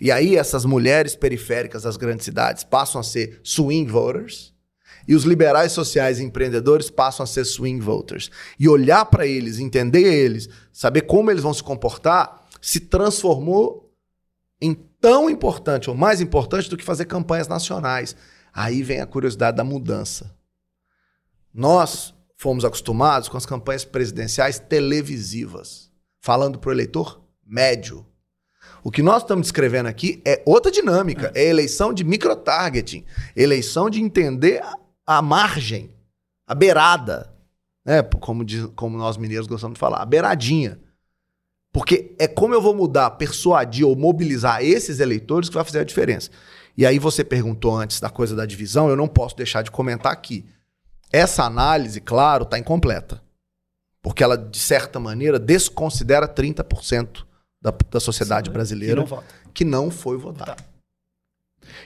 [0.00, 4.54] E aí essas mulheres periféricas das grandes cidades passam a ser swing voters
[5.06, 8.30] e os liberais sociais e empreendedores passam a ser swing voters.
[8.58, 13.92] E olhar para eles, entender eles, saber como eles vão se comportar, se transformou
[14.60, 18.16] em tão importante ou mais importante do que fazer campanhas nacionais.
[18.52, 20.34] Aí vem a curiosidade da mudança.
[21.52, 25.90] Nós fomos acostumados com as campanhas presidenciais televisivas,
[26.24, 28.06] falando para o eleitor médio.
[28.82, 33.04] O que nós estamos descrevendo aqui é outra dinâmica, é eleição de microtargeting,
[33.36, 34.74] eleição de entender a,
[35.18, 35.92] a margem,
[36.46, 37.30] a beirada,
[37.84, 38.02] né?
[38.02, 40.80] como, diz- como nós mineiros gostamos de falar, a beiradinha.
[41.70, 45.84] Porque é como eu vou mudar, persuadir ou mobilizar esses eleitores que vai fazer a
[45.84, 46.30] diferença.
[46.74, 50.10] E aí você perguntou antes da coisa da divisão, eu não posso deixar de comentar
[50.10, 50.46] aqui.
[51.12, 53.22] Essa análise, claro, está incompleta.
[54.04, 57.24] Porque ela, de certa maneira, desconsidera 30%
[57.58, 59.34] da, da sociedade Que brasileira não vota.
[59.54, 60.58] que não foi votar.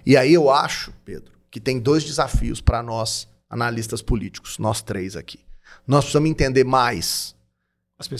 [0.04, 5.14] E aí eu acho, Pedro, que tem dois desafios para nós, analistas políticos, nós três
[5.14, 5.38] aqui.
[5.86, 7.36] Nós precisamos entender mais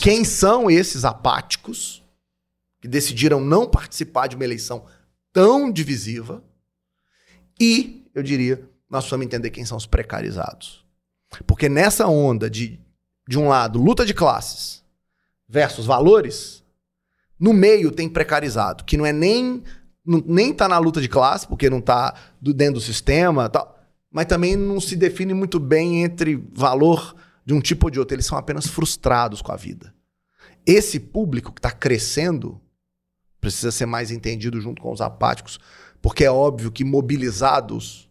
[0.01, 2.05] quem são esses apáticos
[2.81, 4.87] que decidiram não participar de uma eleição
[5.33, 6.41] tão divisiva?
[7.61, 10.87] E, eu diria, nós precisamos entender quem são os precarizados.
[11.49, 12.81] Porque nessa onda de,
[13.29, 14.83] de um lado, luta de classes
[15.47, 16.65] versus valores,
[17.39, 19.63] no meio tem precarizado, que não é nem
[20.05, 23.79] não- nem tá na luta de classe, porque não tá do, dentro do sistema, tal,
[24.11, 27.15] mas também não se define muito bem entre valor
[27.45, 28.15] de um tipo ou de outro.
[28.15, 29.95] Eles são apenas frustrados com a vida.
[30.65, 32.59] Esse público que está crescendo
[33.39, 35.61] precisa ser mais entendido junto com os apáticos
[36.01, 38.08] Porque é óbvio que mobilizados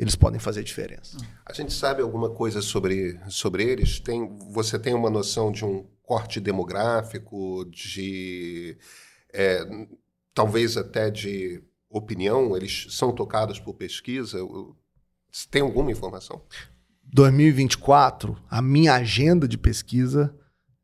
[0.00, 1.18] eles podem fazer diferença.
[1.44, 4.00] A gente sabe alguma coisa sobre, sobre eles?
[4.00, 8.78] Tem, você tem uma noção de um corte demográfico, de
[9.30, 9.62] é,
[10.32, 12.56] talvez até de opinião?
[12.56, 14.38] Eles são tocados por pesquisa?
[15.50, 16.40] Tem alguma informação?
[17.04, 20.34] 2024, a minha agenda de pesquisa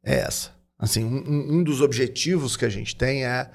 [0.05, 0.55] é essa.
[0.79, 3.51] Assim, um, um dos objetivos que a gente tem é,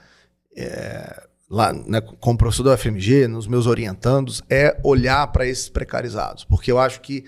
[0.58, 6.46] é lá né, como professor da UFMG, nos meus orientandos, é olhar para esses precarizados,
[6.46, 7.26] porque eu acho que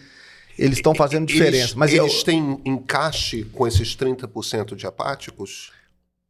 [0.58, 1.58] eles estão fazendo diferença.
[1.58, 5.72] Eles, mas eles eu, têm encaixe com esses 30% de apáticos?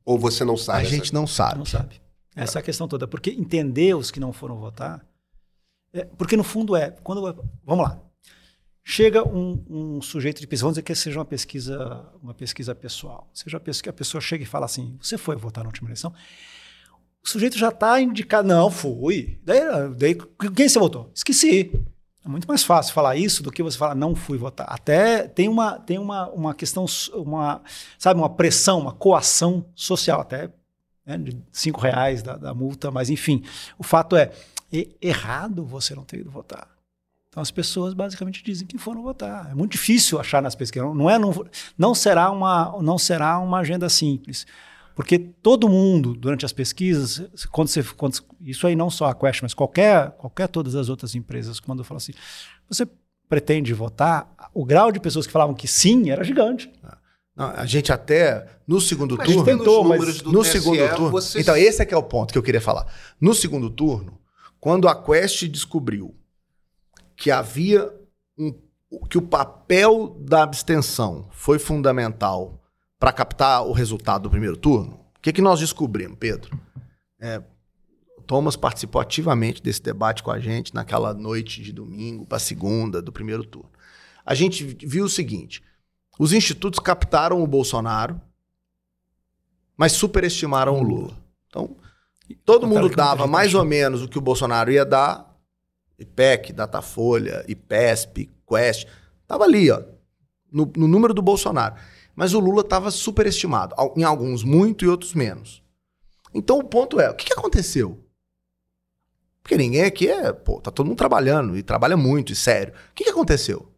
[0.04, 0.80] Ou você não sabe?
[0.80, 1.60] A gente não sabe.
[1.60, 2.02] Não sabe.
[2.36, 3.08] Essa é a questão toda.
[3.08, 5.06] Porque entender os que não foram votar.
[5.94, 6.92] É, porque no fundo é.
[7.04, 7.22] quando
[7.64, 8.00] Vamos lá.
[8.86, 13.30] Chega um, um, sujeito de pesquisa, vamos dizer que seja uma pesquisa, uma pesquisa pessoal.
[13.34, 16.14] Seja que a pessoa chega e fala assim: você foi votar na última eleição?
[17.24, 18.48] O sujeito já está indicado.
[18.48, 19.40] Não, fui.
[19.44, 19.62] Daí,
[19.96, 20.18] daí,
[20.56, 21.10] quem você votou?
[21.16, 21.72] Esqueci.
[22.26, 24.66] É muito mais fácil falar isso do que você falar não fui votar.
[24.70, 27.62] Até tem uma, tem uma, uma questão, uma,
[27.98, 30.50] sabe, uma pressão, uma coação social, até
[31.06, 33.44] né, de cinco reais da, da multa, mas enfim.
[33.78, 34.32] O fato é,
[34.72, 36.68] é errado você não ter ido votar.
[37.28, 39.50] Então as pessoas basicamente dizem que foram votar.
[39.52, 40.96] É muito difícil achar nas pesquisas.
[40.96, 41.46] Não, é, não,
[41.78, 44.46] não, será, uma, não será uma agenda simples.
[44.96, 47.84] Porque todo mundo, durante as pesquisas, quando você.
[47.84, 51.84] Quando, isso aí não só a Quest, mas qualquer, qualquer todas as outras empresas, quando
[51.84, 52.14] fala assim,
[52.70, 52.88] você
[53.28, 56.72] pretende votar, o grau de pessoas que falavam que sim era gigante.
[57.36, 59.44] Não, a gente até no segundo mas turno.
[59.44, 61.10] Tentou, mas no TSE, segundo turno.
[61.10, 61.42] Você...
[61.42, 62.86] Então, esse é que é o ponto que eu queria falar.
[63.20, 64.20] No segundo turno,
[64.60, 66.14] quando a Quest descobriu
[67.16, 67.92] que havia
[68.38, 68.54] um,
[69.10, 72.63] que o papel da abstenção foi fundamental
[73.04, 76.58] para captar o resultado do primeiro turno, o que, que nós descobrimos, Pedro?
[77.20, 77.44] É,
[78.26, 83.12] Thomas participou ativamente desse debate com a gente naquela noite de domingo para segunda do
[83.12, 83.70] primeiro turno.
[84.26, 85.62] A gente viu o seguinte:
[86.18, 88.22] os institutos captaram o Bolsonaro,
[89.76, 91.22] mas superestimaram o Lula.
[91.50, 91.76] Então,
[92.46, 95.30] todo mundo dava mais ou menos o que o Bolsonaro ia dar.
[96.00, 98.88] IPEC, Datafolha, IPESP, Quest,
[99.28, 99.84] tava ali, ó,
[100.50, 101.76] no, no número do Bolsonaro.
[102.16, 103.76] Mas o Lula estava superestimado.
[103.96, 105.64] Em alguns muito e outros menos.
[106.34, 108.04] Então o ponto é, o que, que aconteceu?
[109.42, 112.74] Porque ninguém aqui é, pô, tá todo mundo trabalhando e trabalha muito e sério.
[112.92, 113.70] O que, que aconteceu?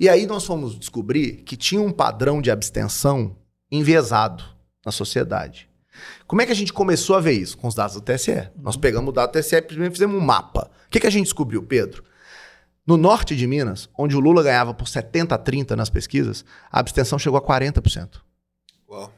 [0.00, 3.36] E aí nós fomos descobrir que tinha um padrão de abstenção
[3.70, 4.42] enviesado
[4.84, 5.68] na sociedade.
[6.26, 7.56] Como é que a gente começou a ver isso?
[7.56, 8.50] Com os dados do TSE.
[8.56, 10.70] Nós pegamos o dado do TSE e fizemos um mapa.
[10.86, 12.02] O que, que a gente descobriu, Pedro?
[12.86, 16.80] No norte de Minas, onde o Lula ganhava por 70 a 30 nas pesquisas, a
[16.80, 18.20] abstenção chegou a 40%.
[18.90, 19.10] Uau.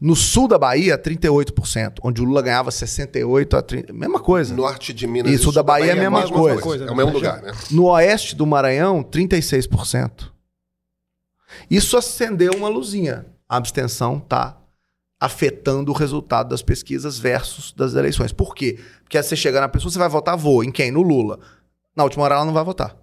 [0.00, 4.52] No sul da Bahia, 38%, onde o Lula ganhava 68 a 30, mesma coisa.
[4.52, 6.60] Norte de Minas e sul da Bahia, é a mesma, mesma coisa.
[6.60, 6.84] coisa.
[6.86, 7.52] É o mesmo lugar, né?
[7.70, 10.32] No oeste do Maranhão, 36%.
[11.70, 13.26] Isso acendeu uma luzinha.
[13.48, 14.58] A abstenção está
[15.20, 18.32] afetando o resultado das pesquisas versus das eleições.
[18.32, 18.80] Por quê?
[19.04, 20.64] Porque você chega na pessoa, você vai votar, vou.
[20.64, 20.90] Em quem?
[20.90, 21.38] No Lula
[21.94, 22.96] na última hora ela não vai votar.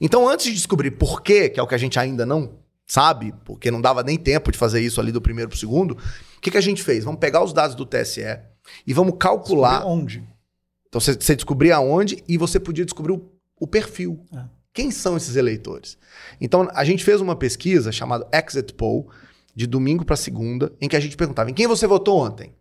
[0.00, 3.32] Então, antes de descobrir por quê, que é o que a gente ainda não sabe,
[3.44, 6.40] porque não dava nem tempo de fazer isso ali do primeiro para o segundo, o
[6.40, 7.04] que, que a gente fez?
[7.04, 8.38] Vamos pegar os dados do TSE
[8.86, 9.78] e vamos calcular.
[9.78, 10.28] Descobrir onde?
[10.88, 14.26] Então, você, descobria onde e você podia descobrir o, o perfil.
[14.34, 14.44] É.
[14.74, 15.96] Quem são esses eleitores?
[16.40, 19.08] Então, a gente fez uma pesquisa chamada Exit Poll,
[19.54, 22.54] de domingo para segunda, em que a gente perguntava em quem você votou ontem.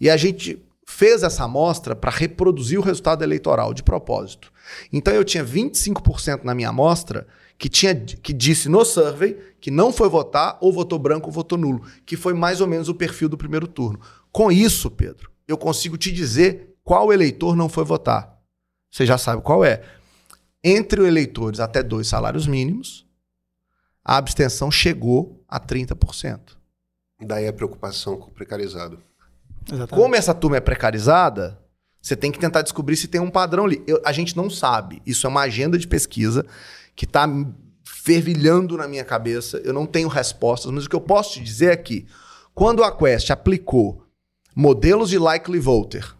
[0.00, 4.52] E a gente fez essa amostra para reproduzir o resultado eleitoral de propósito.
[4.92, 7.26] Então eu tinha 25% na minha amostra
[7.56, 11.56] que tinha que disse no survey que não foi votar ou votou branco ou votou
[11.56, 14.00] nulo, que foi mais ou menos o perfil do primeiro turno.
[14.30, 18.38] Com isso, Pedro, eu consigo te dizer qual eleitor não foi votar.
[18.90, 19.82] Você já sabe qual é.
[20.62, 23.06] Entre eleitores até dois salários mínimos,
[24.04, 26.56] a abstenção chegou a 30%.
[27.20, 28.98] Daí a preocupação com o precarizado.
[29.66, 30.02] Exatamente.
[30.02, 31.58] Como essa turma é precarizada,
[32.00, 33.82] você tem que tentar descobrir se tem um padrão ali.
[33.86, 35.00] Eu, a gente não sabe.
[35.06, 36.44] Isso é uma agenda de pesquisa
[36.94, 37.26] que está
[37.84, 39.56] fervilhando na minha cabeça.
[39.64, 42.06] Eu não tenho respostas, mas o que eu posso te dizer é que
[42.54, 44.04] quando a Quest aplicou
[44.54, 46.14] modelos de likely voter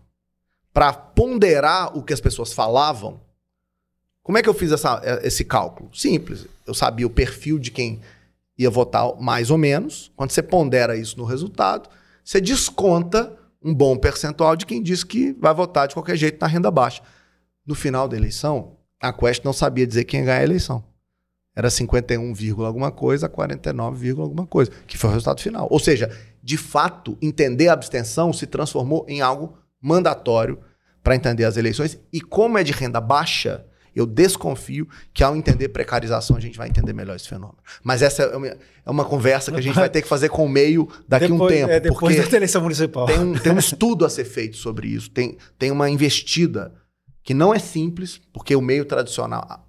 [0.72, 3.20] para ponderar o que as pessoas falavam,
[4.22, 5.95] como é que eu fiz essa, esse cálculo?
[5.95, 6.47] Simples.
[6.66, 8.01] Eu sabia o perfil de quem
[8.57, 10.11] ia votar mais ou menos.
[10.16, 11.90] Quando você pondera isso no resultado,
[12.25, 16.47] você desconta um bom percentual de quem diz que vai votar de qualquer jeito na
[16.47, 17.03] renda baixa.
[17.66, 20.85] No final da eleição, a Quest não sabia dizer quem ia ganhar a eleição.
[21.57, 25.68] Era 51, alguma coisa, 49, alguma coisa, que foi o resultado final.
[25.70, 26.11] Ou seja,
[26.43, 30.59] de fato, entender a abstenção se transformou em algo mandatório
[31.03, 31.99] para entender as eleições.
[32.12, 33.64] E como é de renda baixa,
[33.95, 37.59] eu desconfio que ao entender precarização a gente vai entender melhor esse fenômeno.
[37.82, 40.45] Mas essa é uma, é uma conversa que a gente vai ter que fazer com
[40.45, 41.70] o meio daqui a um tempo.
[41.70, 43.07] É, depois porque da eleição municipal.
[43.07, 46.72] Tem um, tem um estudo a ser feito sobre isso, tem, tem uma investida
[47.22, 49.66] que não é simples, porque o meio tradicional,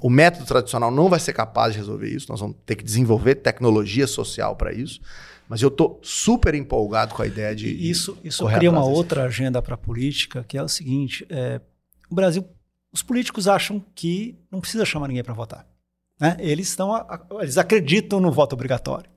[0.00, 2.26] o método tradicional não vai ser capaz de resolver isso.
[2.28, 5.00] Nós vamos ter que desenvolver tecnologia social para isso.
[5.48, 7.68] Mas eu estou super empolgado com a ideia de.
[7.68, 11.60] Isso, isso cria uma outra agenda para a política, que é o seguinte: é,
[12.10, 12.46] o Brasil
[12.92, 15.66] os políticos acham que não precisa chamar ninguém para votar.
[16.20, 16.36] Né?
[16.40, 16.90] Eles, estão,
[17.40, 19.10] eles acreditam no voto obrigatório.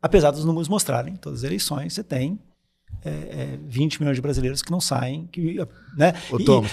[0.00, 2.38] Apesar dos números mostrarem, todas as eleições você tem
[3.04, 5.28] é, é, 20 milhões de brasileiros que não saem.
[5.30, 5.56] Que,
[5.96, 6.14] né?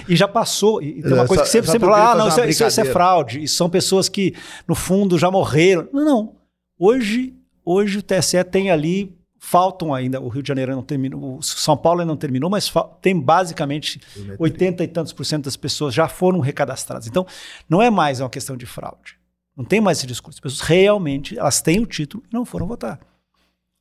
[0.08, 0.82] E, e, já passou.
[0.82, 2.86] E tem uma é, coisa que sempre, sempre fala: ah, não, isso, é, isso, é
[2.86, 3.44] fraude.
[3.44, 4.34] Isso são pessoas que,
[4.68, 5.88] no fundo, já morreram.
[5.92, 6.36] Não, não.
[6.78, 7.34] Hoje,
[7.64, 9.16] hoje o TSE tem ali
[9.46, 12.74] faltam ainda, o Rio de Janeiro não terminou, o São Paulo ainda não terminou, mas
[13.00, 14.02] tem basicamente
[14.40, 17.06] 80 e tantos por cento das pessoas já foram recadastradas.
[17.06, 17.28] Então,
[17.70, 19.20] não é mais uma questão de fraude.
[19.56, 20.38] Não tem mais esse discurso.
[20.38, 23.00] As pessoas realmente, elas têm o título e não foram votar.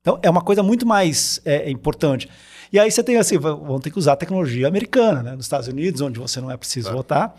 [0.02, 2.28] Então, é uma coisa muito mais é, importante.
[2.70, 5.34] E aí você tem assim, vão ter que usar a tecnologia americana, né?
[5.34, 7.34] Nos Estados Unidos, onde você não é preciso votar.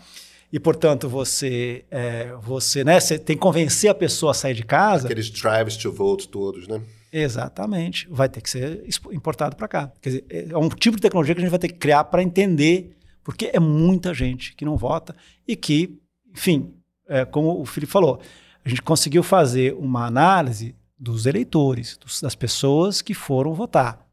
[0.52, 4.64] E, portanto, você, é, você, né, você tem que convencer a pessoa a sair de
[4.64, 5.06] casa.
[5.06, 6.82] Aqueles drives to vote todos, né?
[7.12, 8.06] Exatamente.
[8.10, 9.92] Vai ter que ser importado para cá.
[10.00, 12.04] Quer dizer, é, é um tipo de tecnologia que a gente vai ter que criar
[12.04, 15.14] para entender, porque é muita gente que não vota
[15.46, 15.98] e que,
[16.32, 16.74] enfim,
[17.08, 18.20] é, como o Felipe falou,
[18.64, 24.06] a gente conseguiu fazer uma análise dos eleitores, dos, das pessoas que foram votar.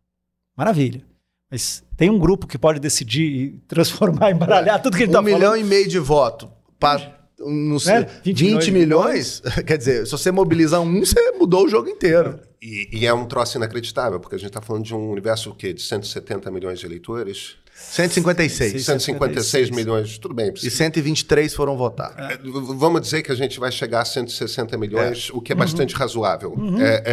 [0.55, 1.03] Maravilha.
[1.49, 5.19] Mas tem um grupo que pode decidir e transformar, embaralhar tudo que a gente um
[5.19, 5.35] tá falando.
[5.35, 6.49] Um milhão e meio de voto.
[6.79, 8.07] Para não sei, né?
[8.23, 12.39] 20, 20 milhões, milhões quer dizer, se você mobilizar um, você mudou o jogo inteiro.
[12.63, 15.55] E, e é um troço inacreditável, porque a gente está falando de um universo o
[15.55, 15.73] quê?
[15.73, 17.57] de 170 milhões de eleitores.
[17.75, 18.85] 156.
[18.85, 20.53] 156 milhões, tudo bem.
[20.63, 22.15] E 123 foram votar.
[22.17, 22.37] É,
[22.77, 25.35] vamos dizer que a gente vai chegar a 160 milhões, é.
[25.35, 25.99] o que é bastante uhum.
[25.99, 26.81] razoável uhum.
[26.81, 27.03] É,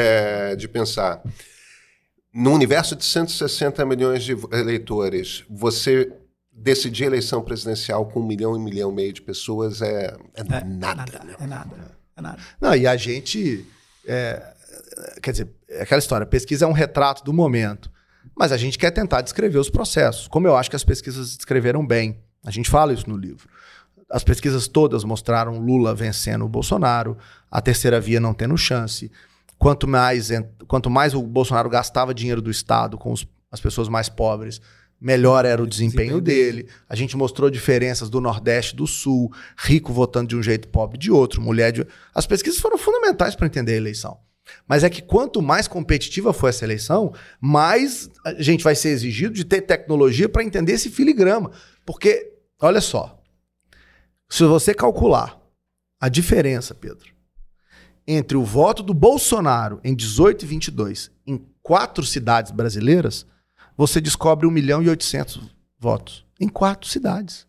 [0.52, 1.20] é, de pensar.
[2.32, 6.12] No universo de 160 milhões de eleitores, você
[6.52, 10.16] decidir a eleição presidencial com um milhão e um milhão e meio de pessoas é,
[10.36, 10.64] é, é nada.
[10.64, 11.34] nada né?
[11.40, 11.76] É nada.
[12.16, 12.38] É nada.
[12.60, 13.66] Não, e a gente.
[14.06, 14.59] É,
[15.22, 15.48] quer dizer,
[15.80, 17.90] aquela história, pesquisa é um retrato do momento.
[18.36, 21.86] Mas a gente quer tentar descrever os processos, como eu acho que as pesquisas descreveram
[21.86, 22.20] bem.
[22.44, 23.48] A gente fala isso no livro.
[24.10, 27.16] As pesquisas todas mostraram Lula vencendo o Bolsonaro,
[27.50, 29.10] a terceira via não tendo chance.
[29.58, 30.30] Quanto mais,
[30.66, 34.60] quanto mais o Bolsonaro gastava dinheiro do Estado com os, as pessoas mais pobres,
[35.00, 36.68] melhor era o desempenho dele.
[36.88, 41.10] A gente mostrou diferenças do Nordeste do Sul, rico votando de um jeito, pobre de
[41.10, 44.18] outro, mulher de As pesquisas foram fundamentais para entender a eleição.
[44.66, 49.34] Mas é que quanto mais competitiva for essa eleição, mais a gente vai ser exigido
[49.34, 51.50] de ter tecnologia para entender esse filigrama.
[51.84, 53.20] Porque, olha só,
[54.28, 55.40] se você calcular
[56.00, 57.12] a diferença, Pedro,
[58.06, 63.26] entre o voto do Bolsonaro em 18 e 22 em quatro cidades brasileiras,
[63.76, 65.40] você descobre 1 milhão e 800
[65.78, 67.46] votos em quatro cidades.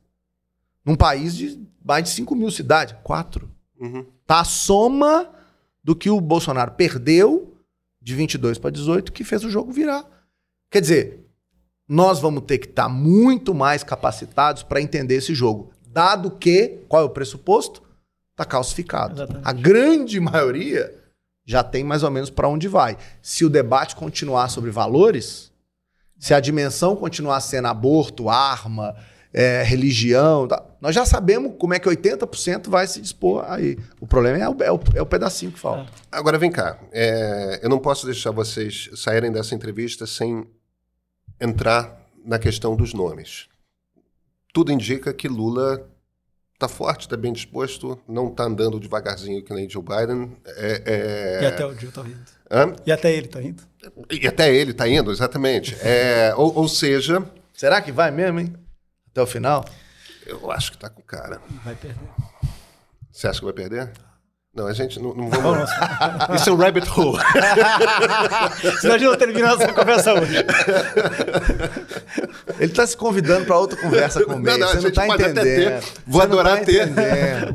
[0.86, 2.96] Num país de mais de 5 mil cidades.
[3.04, 3.50] Quatro.
[3.80, 4.06] Uhum.
[4.26, 5.30] Tá a soma
[5.84, 7.58] do que o Bolsonaro perdeu
[8.02, 10.06] de 22 para 18 que fez o jogo virar.
[10.70, 11.20] Quer dizer,
[11.88, 15.72] nós vamos ter que estar tá muito mais capacitados para entender esse jogo.
[15.88, 17.84] Dado que, qual é o pressuposto?
[18.32, 19.16] Está calcificado.
[19.16, 19.48] Exatamente.
[19.48, 20.96] A grande maioria
[21.46, 22.98] já tem mais ou menos para onde vai.
[23.22, 25.52] Se o debate continuar sobre valores,
[26.18, 28.96] se a dimensão continuar sendo aborto, arma,
[29.34, 33.78] é, religião, tá, nós já sabemos como é que 80% vai se dispor aí.
[34.00, 35.84] O problema é o, é o, é o pedacinho que falta.
[35.84, 36.18] É.
[36.18, 40.46] Agora vem cá, é, eu não posso deixar vocês saírem dessa entrevista sem
[41.40, 43.48] entrar na questão dos nomes.
[44.52, 45.88] Tudo indica que Lula
[46.56, 50.36] está forte, está bem disposto, não está andando devagarzinho que nem Joe Biden.
[50.46, 51.44] É, é...
[51.44, 52.26] E até o Joe está indo.
[52.52, 52.76] Hã?
[52.86, 53.64] E até ele está indo.
[54.10, 55.76] E até ele está indo, exatamente.
[55.82, 57.24] É, ou, ou, seja.
[57.54, 58.54] Será que vai mesmo, hein?
[59.10, 59.66] Até o final?
[60.26, 61.42] Eu acho que está com cara.
[61.64, 62.10] Vai perder.
[63.12, 63.92] Você acha que vai perder?
[64.54, 65.70] Não, a gente não, não vamos.
[66.36, 67.18] Isso é um rabbit hole.
[68.82, 70.36] Senão a gente não termina nossa conversa hoje.
[72.60, 74.58] Ele está se convidando para outra conversa com o Meio.
[74.58, 75.42] Não, não, Você não está entendendo.
[75.42, 76.90] Ter, vou Você adorar tá ter.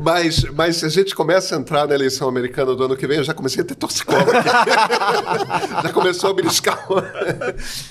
[0.00, 3.18] Mas, mas se a gente começa a entrar na eleição americana do ano que vem,
[3.18, 4.48] eu já comecei a ter torcicolo aqui.
[5.86, 6.82] já começou a beliscar.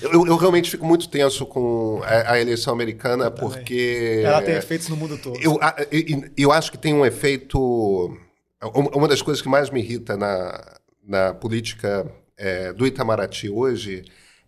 [0.02, 4.24] eu, eu, realmente fico muito tenso com a, a eleição americana, porque.
[4.26, 5.40] Ela tem efeitos no mundo todo.
[5.40, 5.60] Eu,
[5.92, 8.18] eu, eu acho que tem um efeito
[8.64, 14.04] uma das coisas que mais me irrita na, na política é, do Itamaraty hoje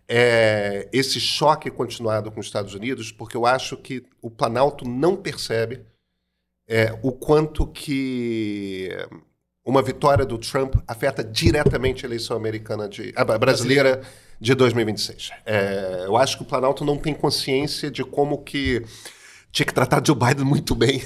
[0.08, 5.14] é esse choque continuado com os Estados Unidos, porque eu acho que o Planalto não
[5.14, 5.84] percebe
[6.66, 8.90] é, o quanto que
[9.64, 14.00] uma vitória do Trump afeta diretamente a eleição americana de, a brasileira
[14.40, 15.30] de 2026.
[15.44, 18.82] É, eu acho que o Planalto não tem consciência de como que
[19.50, 21.02] tinha que tratar Joe Biden muito bem,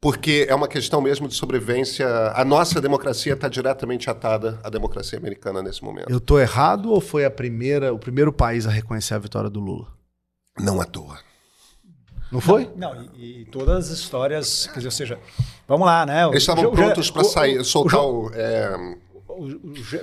[0.00, 2.06] porque é uma questão mesmo de sobrevivência.
[2.34, 6.10] A nossa democracia está diretamente atada à democracia americana nesse momento.
[6.10, 9.60] Eu estou errado ou foi a primeira, o primeiro país a reconhecer a vitória do
[9.60, 9.88] Lula?
[10.58, 11.18] Não à toa.
[12.30, 12.70] Não foi?
[12.76, 15.18] Não, não e, e, todas as histórias, quer dizer, ou seja,
[15.68, 16.24] vamos lá, né?
[16.24, 18.96] Eles estavam prontos para sair, soltar o, o, é,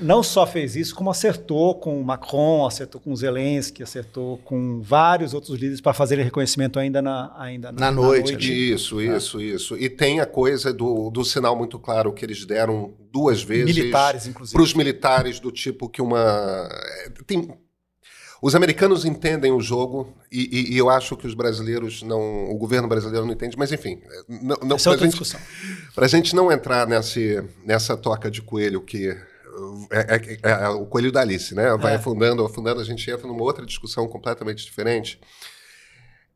[0.02, 5.54] não só fez isso, como acertou com Macron, acertou com Zelensky, acertou com vários outros
[5.54, 8.32] líderes para fazerem reconhecimento ainda na, ainda na, na noite.
[8.32, 8.74] noite.
[8.74, 9.18] Isso, é.
[9.18, 9.78] isso, isso.
[9.78, 13.76] E tem a coisa do, do sinal muito claro que eles deram duas vezes.
[13.76, 14.54] Militares, inclusive.
[14.54, 16.68] Para os militares, do tipo que uma.
[17.28, 17.48] Tem,
[18.44, 22.52] os americanos entendem o jogo e, e, e, eu acho que os brasileiros não.
[22.52, 24.02] O governo brasileiro não entende, mas enfim.
[24.28, 25.40] Não, não, Essa é outra gente, discussão.
[25.96, 29.08] Para a gente não entrar nesse, nessa toca de coelho que.
[29.90, 31.74] É, é, é, é o coelho da Alice, né?
[31.78, 31.96] Vai é.
[31.96, 35.22] afundando, afundando, a gente entra numa outra discussão completamente diferente.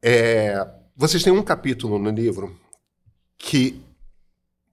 [0.01, 2.57] É, vocês têm um capítulo no livro
[3.37, 3.83] que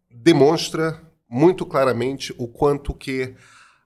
[0.09, 3.35] demonstra muito claramente o quanto que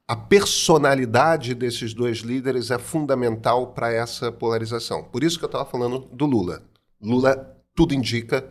[0.09, 5.05] a personalidade desses dois líderes é fundamental para essa polarização.
[5.05, 6.63] Por isso que eu estava falando do Lula.
[6.99, 8.51] Lula, tudo indica,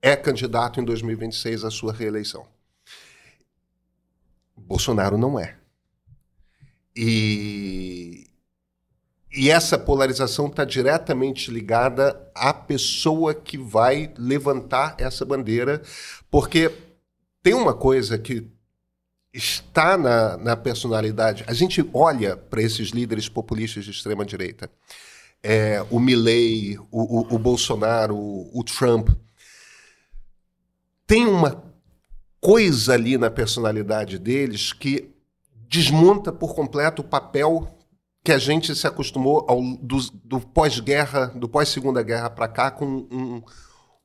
[0.00, 2.46] é candidato em 2026 à sua reeleição.
[4.56, 5.56] Bolsonaro não é.
[6.94, 8.28] E,
[9.34, 15.82] e essa polarização está diretamente ligada à pessoa que vai levantar essa bandeira,
[16.30, 16.70] porque
[17.42, 18.48] tem uma coisa que
[19.32, 21.44] está na, na personalidade.
[21.46, 24.70] A gente olha para esses líderes populistas de extrema direita,
[25.42, 29.08] é, o Milley, o, o, o Bolsonaro, o, o Trump,
[31.06, 31.62] tem uma
[32.40, 35.10] coisa ali na personalidade deles que
[35.68, 37.68] desmonta por completo o papel
[38.24, 42.86] que a gente se acostumou ao, do, do pós-guerra, do pós-segunda guerra para cá, com
[42.86, 43.42] um,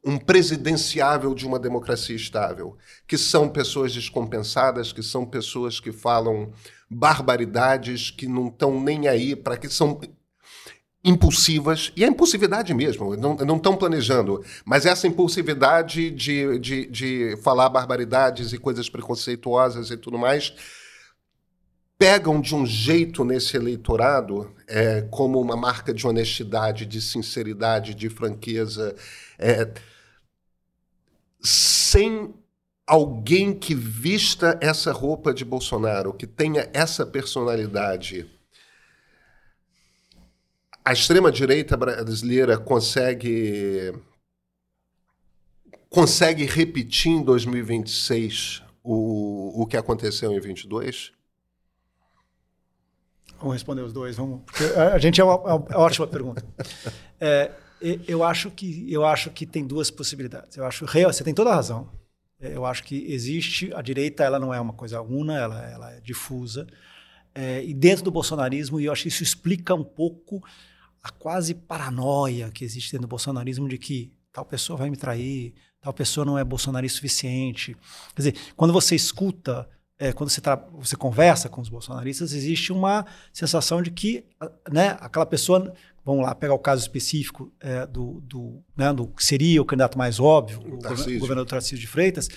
[0.07, 6.53] um presidenciável de uma democracia estável, que são pessoas descompensadas, que são pessoas que falam
[6.89, 9.99] barbaridades, que não estão nem aí, para que são
[11.03, 17.67] impulsivas, e é impulsividade mesmo, não estão planejando, mas essa impulsividade de, de, de falar
[17.67, 20.53] barbaridades e coisas preconceituosas e tudo mais,
[21.97, 28.09] pegam de um jeito nesse eleitorado é, como uma marca de honestidade, de sinceridade, de
[28.09, 28.95] franqueza.
[29.37, 29.67] É,
[31.41, 32.33] sem
[32.85, 38.29] alguém que vista essa roupa de Bolsonaro, que tenha essa personalidade,
[40.85, 43.93] a extrema-direita brasileira consegue
[45.89, 51.11] consegue repetir em 2026 o, o que aconteceu em 22?
[53.39, 54.41] Vamos responder os dois, vamos.
[54.93, 56.43] A gente é uma, é uma ótima pergunta.
[57.19, 57.51] É,
[58.07, 60.57] eu acho que eu acho que tem duas possibilidades.
[60.57, 61.89] Eu acho real, você tem toda a razão.
[62.39, 65.91] É, eu acho que existe a direita, ela não é uma coisa una, ela, ela
[65.93, 66.67] é difusa.
[67.33, 70.43] É, e dentro do bolsonarismo, e eu acho que isso explica um pouco
[71.03, 75.53] a quase paranoia que existe dentro do bolsonarismo de que tal pessoa vai me trair,
[75.81, 77.75] tal pessoa não é bolsonarista suficiente.
[78.15, 80.41] Quer dizer, quando você escuta, é, quando você,
[80.73, 84.25] você conversa com os bolsonaristas, existe uma sensação de que
[84.71, 85.73] né, aquela pessoa
[86.07, 89.97] vamos lá, pegar o caso específico é, do, do, né, do que seria o candidato
[89.97, 92.29] mais óbvio, o, o governador Tarcísio de Freitas,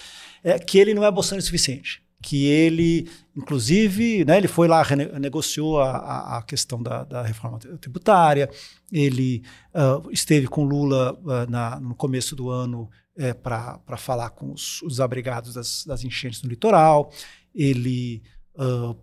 [0.42, 2.02] é que ele não é bolsonaro o suficiente.
[2.20, 4.84] Que ele, inclusive, né, ele foi lá,
[5.20, 8.50] negociou a, a questão da, da, reforma tributária,
[8.90, 14.52] ele uh, esteve com Lula uh, na, no começo do ano é, para falar com
[14.52, 17.12] os, os abrigados das, das, enchentes no litoral,
[17.54, 18.20] ele
[18.56, 18.96] uh,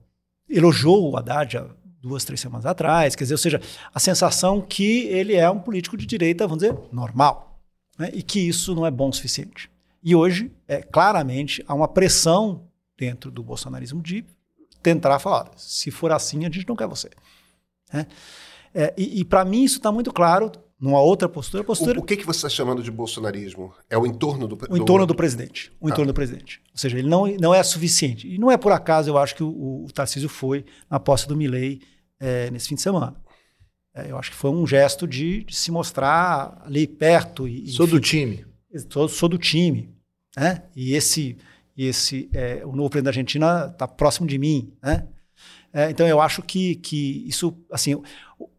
[0.50, 1.58] elogiou o Haddad
[2.02, 3.16] duas, três semanas atrás.
[3.16, 3.62] Quer dizer, ou seja,
[3.94, 7.60] a sensação que ele é um político de direita, vamos dizer, normal.
[7.98, 8.12] Né?
[8.14, 9.70] E que isso não é bom o suficiente.
[10.04, 12.68] E hoje, é, claramente, há uma pressão
[12.98, 14.26] dentro do bolsonarismo de
[14.82, 17.10] tentar falar: se for assim, a gente não quer você.
[17.92, 18.08] Né?
[18.74, 21.64] É, e, e para mim isso está muito claro numa outra postura.
[21.64, 22.00] postura...
[22.00, 23.74] O, o que, que você está chamando de bolsonarismo?
[23.90, 24.68] É o entorno do, do...
[24.70, 25.72] O entorno do presidente.
[25.80, 25.90] O ah.
[25.90, 26.62] entorno do presidente.
[26.72, 28.28] Ou seja, ele não, não é suficiente.
[28.28, 31.36] E não é por acaso, eu acho que o, o Tarcísio foi na posse do
[31.36, 31.82] Milley
[32.20, 33.16] é, nesse fim de semana.
[33.96, 37.48] É, eu acho que foi um gesto de, de se mostrar ali perto.
[37.48, 38.46] E, sou enfim, do time.
[38.90, 39.90] Sou, sou do time.
[40.38, 40.62] Né?
[40.76, 41.36] E esse,
[41.76, 44.72] esse é, o novo presidente da Argentina está próximo de mim.
[44.84, 45.08] Né?
[45.74, 48.00] É, então eu acho que, que isso, assim,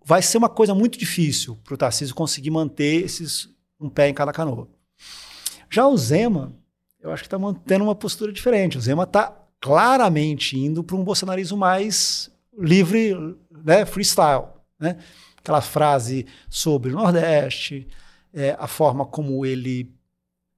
[0.08, 4.14] vai ser uma coisa muito difícil para o Tarcísio conseguir manter esses um pé em
[4.14, 4.66] cada canoa.
[5.68, 6.54] Já o Zema,
[6.98, 8.78] eu acho que está mantendo uma postura diferente.
[8.78, 13.14] O Zema está claramente indo para um bolsonarismo mais livre,
[13.50, 14.46] né, freestyle.
[14.80, 14.96] Né?
[15.36, 17.86] Aquela frase sobre o Nordeste,
[18.32, 19.94] é, a forma como ele,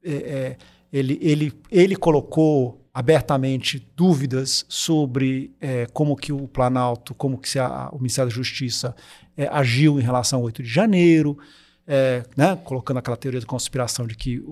[0.04, 0.56] é, é,
[0.92, 7.88] ele, ele, ele colocou abertamente dúvidas sobre é, como que o Planalto, como que a,
[7.92, 8.94] o Ministério da Justiça
[9.36, 11.38] é, agiu em relação ao 8 de janeiro,
[11.86, 14.42] é, né, colocando aquela teoria de conspiração de que,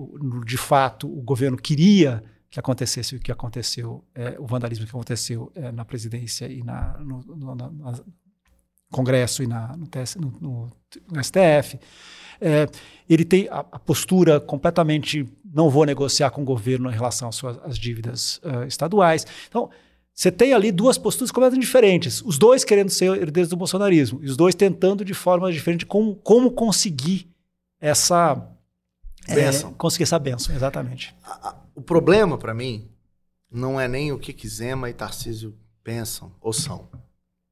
[0.45, 5.51] de fato, o governo queria que acontecesse o que aconteceu, é, o vandalismo que aconteceu
[5.53, 7.93] é, na presidência e na, no, no na
[8.91, 10.71] Congresso e na, no, TS, no,
[11.11, 11.79] no STF.
[12.41, 12.67] É,
[13.07, 17.35] ele tem a, a, postura completamente não vou negociar com o governo em relação às,
[17.35, 19.25] suas, às dívidas uh, estaduais.
[19.47, 19.69] Então,
[20.13, 22.21] você tem ali duas posturas completamente diferentes.
[22.21, 24.19] Os dois querendo ser herdeiros do bolsonarismo.
[24.21, 27.29] E os dois tentando de forma diferente como, como conseguir
[27.79, 28.35] essa...
[29.27, 29.71] Benção.
[29.71, 31.15] É, conseguir essa benção, exatamente.
[31.75, 32.89] O problema, para mim,
[33.51, 36.87] não é nem o que, que Zema e Tarcísio pensam ou são.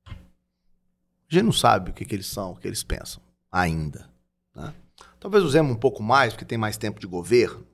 [0.07, 3.21] A gente não sabe o que, que eles são, o que eles pensam,
[3.51, 4.09] ainda.
[4.55, 4.73] Né?
[5.19, 7.66] Talvez o Zema um pouco mais, porque tem mais tempo de governo.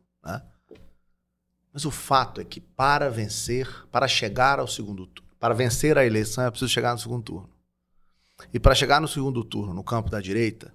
[1.73, 6.05] Mas o fato é que para vencer, para chegar ao segundo turno, para vencer a
[6.05, 7.49] eleição é preciso chegar no segundo turno.
[8.53, 10.71] E para chegar no segundo turno, no campo da direita,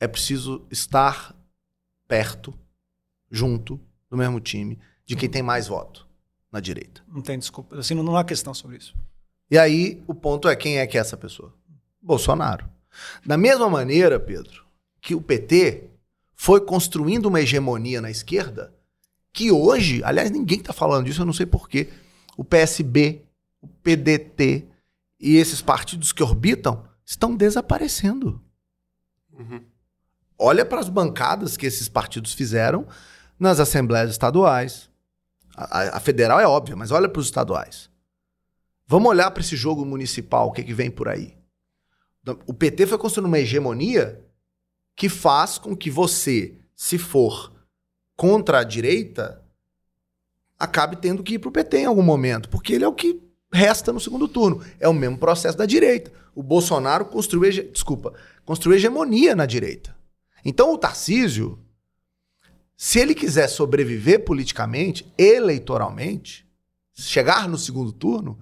[0.00, 1.34] é preciso estar
[2.08, 2.52] perto,
[3.30, 3.80] junto,
[4.10, 6.08] do mesmo time, de quem tem mais voto
[6.50, 7.02] na direita.
[7.06, 7.78] Não tem desculpa.
[7.78, 8.94] Assim, não há questão sobre isso.
[9.50, 11.54] E aí, o ponto é quem é que é essa pessoa?
[12.02, 12.68] Bolsonaro.
[13.24, 14.64] Da mesma maneira, Pedro,
[15.00, 15.88] que o PT
[16.34, 18.73] foi construindo uma hegemonia na esquerda
[19.34, 21.88] que hoje, aliás, ninguém está falando disso, eu não sei porquê.
[22.36, 23.22] O PSB,
[23.60, 24.64] o PDT
[25.18, 28.40] e esses partidos que orbitam estão desaparecendo.
[29.32, 29.60] Uhum.
[30.38, 32.86] Olha para as bancadas que esses partidos fizeram
[33.38, 34.88] nas assembleias estaduais.
[35.56, 37.90] A, a federal é óbvia, mas olha para os estaduais.
[38.86, 41.36] Vamos olhar para esse jogo municipal, o que, que vem por aí.
[42.46, 44.24] O PT foi construindo uma hegemonia
[44.94, 47.53] que faz com que você, se for
[48.16, 49.42] contra a direita
[50.58, 53.20] acabe tendo que ir para o PT em algum momento, porque ele é o que
[53.52, 54.64] resta no segundo turno.
[54.80, 56.12] É o mesmo processo da direita.
[56.34, 58.12] O Bolsonaro construiu, desculpa,
[58.44, 59.94] construiu hegemonia na direita.
[60.44, 61.58] Então o Tarcísio,
[62.76, 66.44] se ele quiser sobreviver politicamente, eleitoralmente,
[66.92, 68.38] chegar no segundo turno,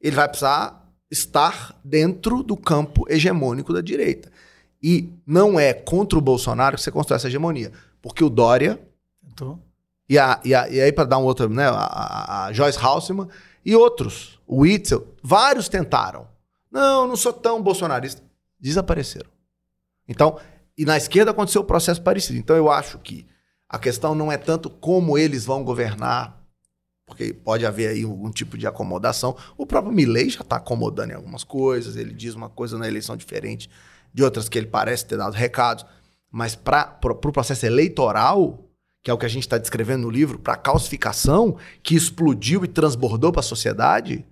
[0.00, 4.30] ele vai precisar estar dentro do campo hegemônico da direita.
[4.82, 7.70] E não é contra o Bolsonaro que você constrói essa hegemonia.
[8.00, 8.80] Porque o Dória
[9.34, 9.58] Tô.
[10.08, 11.66] E, a, e, a, e aí, para dar um outro, né?
[11.68, 13.28] A, a, Joyce Halseman
[13.64, 16.28] e outros, o Witzel, vários tentaram.
[16.70, 18.22] Não, não sou tão bolsonarista.
[18.58, 19.30] Desapareceram.
[20.08, 20.38] Então,
[20.76, 22.38] e na esquerda aconteceu um processo parecido.
[22.38, 23.26] Então, eu acho que
[23.68, 26.42] a questão não é tanto como eles vão governar,
[27.06, 29.36] porque pode haver aí algum tipo de acomodação.
[29.56, 33.16] O próprio Milley já está acomodando em algumas coisas, ele diz uma coisa na eleição
[33.16, 33.70] diferente
[34.12, 35.86] de outras que ele parece ter dado recados.
[36.30, 38.71] Mas para o pro processo eleitoral,
[39.02, 42.64] que é o que a gente está descrevendo no livro, para a calcificação que explodiu
[42.64, 44.24] e transbordou para a sociedade,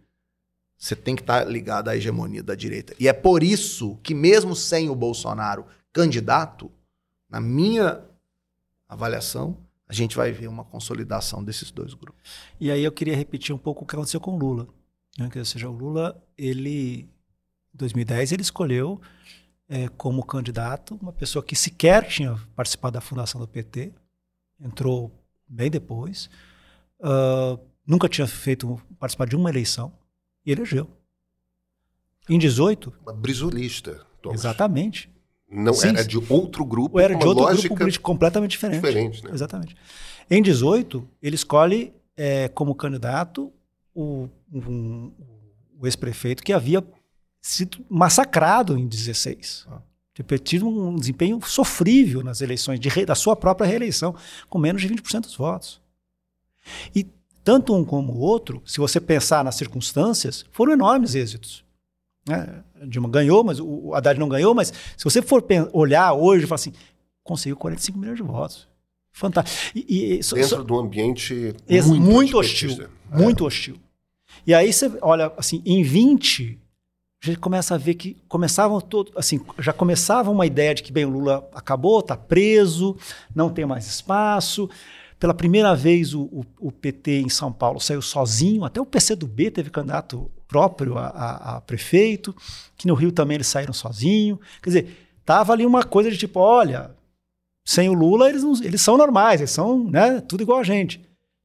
[0.79, 2.95] você tem que estar tá ligado à hegemonia da direita.
[2.99, 6.71] E é por isso que, mesmo sem o Bolsonaro candidato,
[7.29, 8.01] na minha
[8.89, 9.57] avaliação,
[9.89, 12.23] a gente vai ver uma consolidação desses dois grupos.
[12.61, 14.68] E aí eu queria repetir um pouco o que aconteceu com o Lula.
[15.18, 15.29] Né?
[15.34, 17.09] Ou seja, o Lula, ele,
[17.75, 19.01] em 2010, ele escolheu
[19.68, 23.92] é, como candidato uma pessoa que sequer tinha participado da fundação do PT,
[24.61, 25.11] entrou
[25.49, 26.30] bem depois,
[27.00, 29.92] uh, nunca tinha feito participar de uma eleição
[30.45, 30.88] e elegeu.
[32.28, 32.92] Em 18.
[33.03, 34.07] Uma brisolista.
[34.22, 34.41] Thomas.
[34.41, 35.11] Exatamente.
[35.50, 36.96] Não Sim, era de outro grupo.
[36.96, 38.82] Ou era de outro grupo político completamente diferente.
[38.82, 39.30] Diferente, né?
[39.32, 39.76] Exatamente.
[40.30, 43.53] Em 18, ele escolhe é, como candidato
[43.92, 45.12] o, um,
[45.80, 46.84] o ex-prefeito que havia
[47.41, 49.66] sido massacrado em 16.
[49.68, 49.80] Ah
[50.42, 54.14] tido um desempenho sofrível nas eleições, de da sua própria reeleição,
[54.49, 55.80] com menos de 20% dos votos.
[56.95, 57.07] E
[57.42, 61.64] tanto um como o outro, se você pensar nas circunstâncias, foram enormes êxitos.
[62.29, 62.63] Né?
[62.87, 66.57] Dilma ganhou, mas o Haddad não ganhou, mas se você for olhar hoje e falar
[66.57, 66.72] assim,
[67.25, 68.68] conseguiu 45 milhões de votos.
[69.13, 69.72] Fantástico.
[69.75, 72.88] E, e, Dentro so, de um ambiente muito, muito hostil.
[73.13, 73.17] É.
[73.17, 73.76] Muito hostil.
[74.47, 76.59] E aí você olha assim, em 20,
[77.22, 80.91] a gente começa a ver que começavam todo, assim, já começava uma ideia de que
[80.91, 82.97] bem o Lula acabou, está preso,
[83.34, 84.71] não tem mais espaço.
[85.18, 89.51] pela primeira vez o, o, o, PT em São Paulo saiu sozinho, até o PCdoB
[89.51, 92.34] teve candidato próprio a, a, a prefeito,
[92.75, 94.41] que no Rio também eles saíram sozinho.
[94.63, 96.91] Quer dizer, tava ali uma coisa de tipo, olha,
[97.67, 101.03] sem o Lula eles, não, eles são normais, eles são né, tudo igual a gente.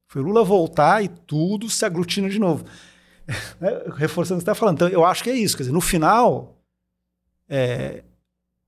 [0.08, 2.64] Foi o Lula voltar e tudo se aglutina de novo.
[3.60, 4.76] Né, reforçando o que você está falando.
[4.76, 5.56] Então, eu acho que é isso.
[5.56, 6.56] Quer dizer, no final,
[7.48, 8.04] é,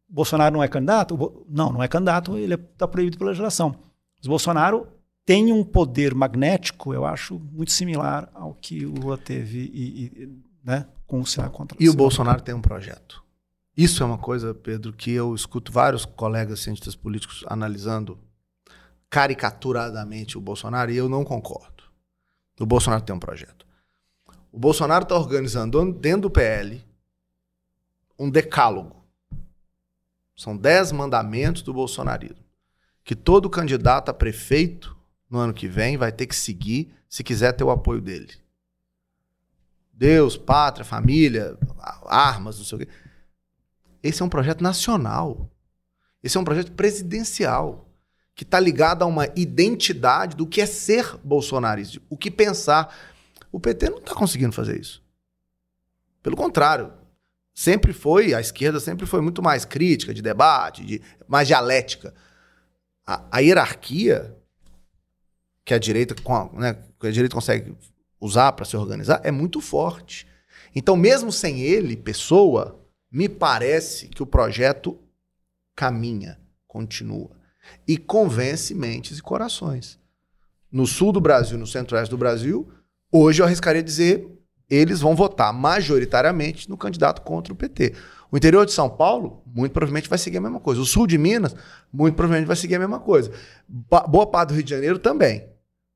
[0.09, 1.45] Bolsonaro não é candidato?
[1.49, 3.77] Não, não é candidato, ele está proibido pela legislação.
[4.17, 4.89] Mas Bolsonaro
[5.25, 10.29] tem um poder magnético, eu acho, muito similar ao que o Lula teve e, e,
[10.65, 13.23] né, com o Senado contra E o Bolsonaro tem um projeto.
[13.77, 18.19] Isso é uma coisa, Pedro, que eu escuto vários colegas cientistas políticos analisando
[19.11, 21.85] caricaturadamente o Bolsonaro e eu não concordo.
[22.59, 23.68] O Bolsonaro tem um projeto.
[24.53, 26.85] O Bolsonaro está organizando dentro do PL
[28.19, 28.99] um decálogo
[30.39, 32.45] são dez mandamentos do bolsonarismo.
[33.03, 34.97] Que todo candidato a prefeito
[35.29, 38.31] no ano que vem vai ter que seguir se quiser ter o apoio dele.
[39.93, 41.59] Deus, pátria, família,
[42.07, 42.89] armas, não sei o quê.
[44.01, 45.51] Esse é um projeto nacional.
[46.23, 47.89] Esse é um projeto presidencial
[48.33, 52.97] que está ligado a uma identidade do que é ser bolsonarista, o que pensar.
[53.51, 55.03] O PT não está conseguindo fazer isso.
[56.23, 56.93] Pelo contrário,
[57.55, 62.15] sempre foi, a esquerda sempre foi muito mais crítica, de debate, de, mais dialética.
[63.07, 64.37] A, a hierarquia
[65.65, 66.15] que a direita,
[66.55, 67.77] né, que a direita consegue
[68.21, 70.27] usar para se organizar é muito forte.
[70.75, 74.99] Então, mesmo sem ele, pessoa, me parece que o projeto
[75.75, 77.31] caminha, continua
[77.87, 79.99] e convence mentes e corações.
[80.71, 82.71] No sul do Brasil, no centro-oeste do Brasil,
[83.13, 84.29] hoje eu arriscaria dizer
[84.71, 87.95] eles vão votar majoritariamente no candidato contra o PT.
[88.31, 90.81] O interior de São Paulo, muito provavelmente vai seguir a mesma coisa.
[90.81, 91.57] O sul de Minas,
[91.91, 93.33] muito provavelmente vai seguir a mesma coisa.
[93.67, 95.49] Boa parte do Rio de Janeiro também.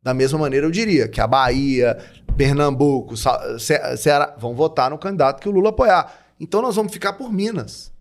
[0.03, 1.99] Da mesma maneira, eu diria que a Bahia,
[2.37, 3.15] Pernambuco,
[3.59, 6.13] Ceará vão votar no candidato que o Lula apoiar.
[6.41, 7.93] Então nós vamos ficar por Minas.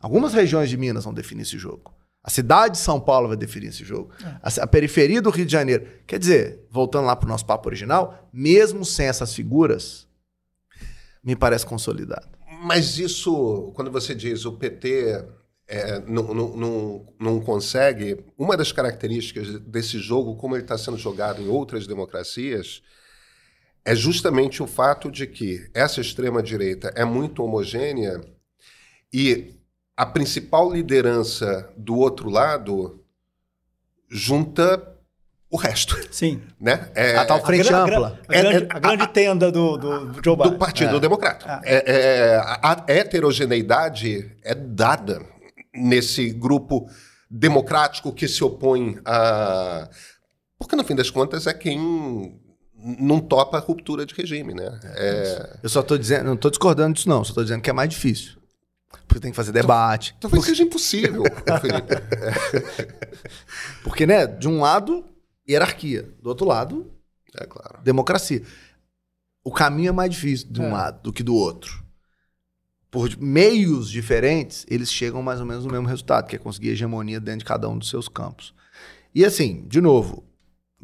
[0.00, 1.94] Algumas regiões de Minas vão definir esse jogo.
[2.26, 4.10] A cidade de São Paulo vai definir esse jogo.
[4.20, 4.26] É.
[4.42, 5.86] A, a, periferia do Rio de Janeiro.
[6.04, 10.08] Quer dizer, voltando lá para o nosso papo original, mesmo sem essas figuras,
[11.22, 12.28] me parece consolidado.
[12.64, 15.24] Mas isso, quando você diz o PT
[15.68, 20.96] é, não, não, não, não, consegue, uma das características desse jogo, como ele está sendo
[20.96, 22.82] jogado em outras democracias,
[23.84, 28.20] é justamente o fato de que essa extrema-direita é muito homogênea
[29.12, 29.55] e
[29.96, 33.02] a principal liderança do outro lado
[34.10, 34.96] junta
[35.50, 35.96] o resto.
[36.12, 36.42] Sim.
[36.60, 36.90] Né?
[36.94, 38.20] É, a tal frente a, ampla.
[38.28, 40.52] A, a, grande, é, a grande a, tenda do, do Joe Biden.
[40.52, 41.00] Do Partido é.
[41.00, 41.60] Democrata.
[41.64, 41.76] É.
[41.76, 45.24] é, é a heterogeneidade é dada
[45.74, 46.88] nesse grupo
[47.30, 49.88] democrático que se opõe a...
[50.58, 52.40] Porque, no fim das contas, é quem
[52.74, 54.80] não topa a ruptura de regime, né?
[54.94, 55.58] É...
[55.62, 57.22] Eu só estou dizendo, não estou discordando disso, não.
[57.24, 58.36] Só estou dizendo que é mais difícil.
[59.06, 60.16] Porque tem que fazer debate.
[60.20, 60.50] Talvez porque...
[60.50, 61.22] seja impossível,
[61.60, 61.94] Felipe.
[63.82, 65.04] porque, né, de um lado,
[65.48, 66.02] hierarquia.
[66.20, 66.90] Do outro lado,
[67.34, 67.82] é claro.
[67.82, 68.42] democracia.
[69.44, 70.72] O caminho é mais difícil de um é.
[70.72, 71.84] lado do que do outro.
[72.90, 77.20] Por meios diferentes, eles chegam mais ou menos no mesmo resultado, que é conseguir hegemonia
[77.20, 78.54] dentro de cada um dos seus campos.
[79.14, 80.24] E assim, de novo,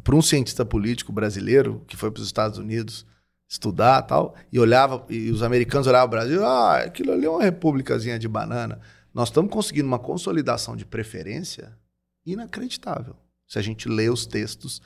[0.03, 3.07] para um cientista político brasileiro que foi para os Estados Unidos
[3.53, 7.43] estudar tal, e olhava, e os americanos olhavam o Brasil, ah, aquilo ali é uma
[7.43, 8.81] repúblicazinha de banana.
[9.13, 11.77] Nós estamos conseguindo uma consolidação de preferência
[12.25, 13.15] inacreditável.
[13.47, 14.81] Se a gente lê os textos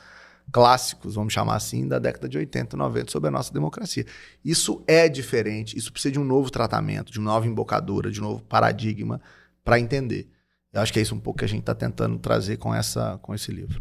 [0.51, 4.05] clássicos, vamos chamar assim, da década de 80, 90 sobre a nossa democracia.
[4.45, 8.25] Isso é diferente, isso precisa de um novo tratamento, de uma nova embocadura, de um
[8.25, 9.21] novo paradigma
[9.65, 10.29] para entender.
[10.73, 13.17] Eu acho que é isso um pouco que a gente está tentando trazer com, essa,
[13.19, 13.81] com esse livro.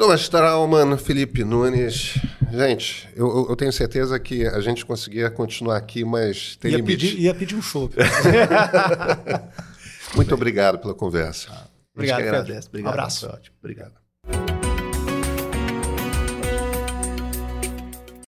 [0.00, 2.14] Thomas Trauman, Felipe Nunes.
[2.50, 7.06] Gente, eu, eu, tenho certeza que a gente conseguia continuar aqui, mas tem ia limite.
[7.06, 7.90] Pedir, ia pedir um show.
[10.16, 11.68] Muito obrigado pela conversa.
[11.94, 12.68] Obrigado, agradeço.
[12.68, 13.30] Obrigado, um abraço.
[13.62, 13.99] Obrigado.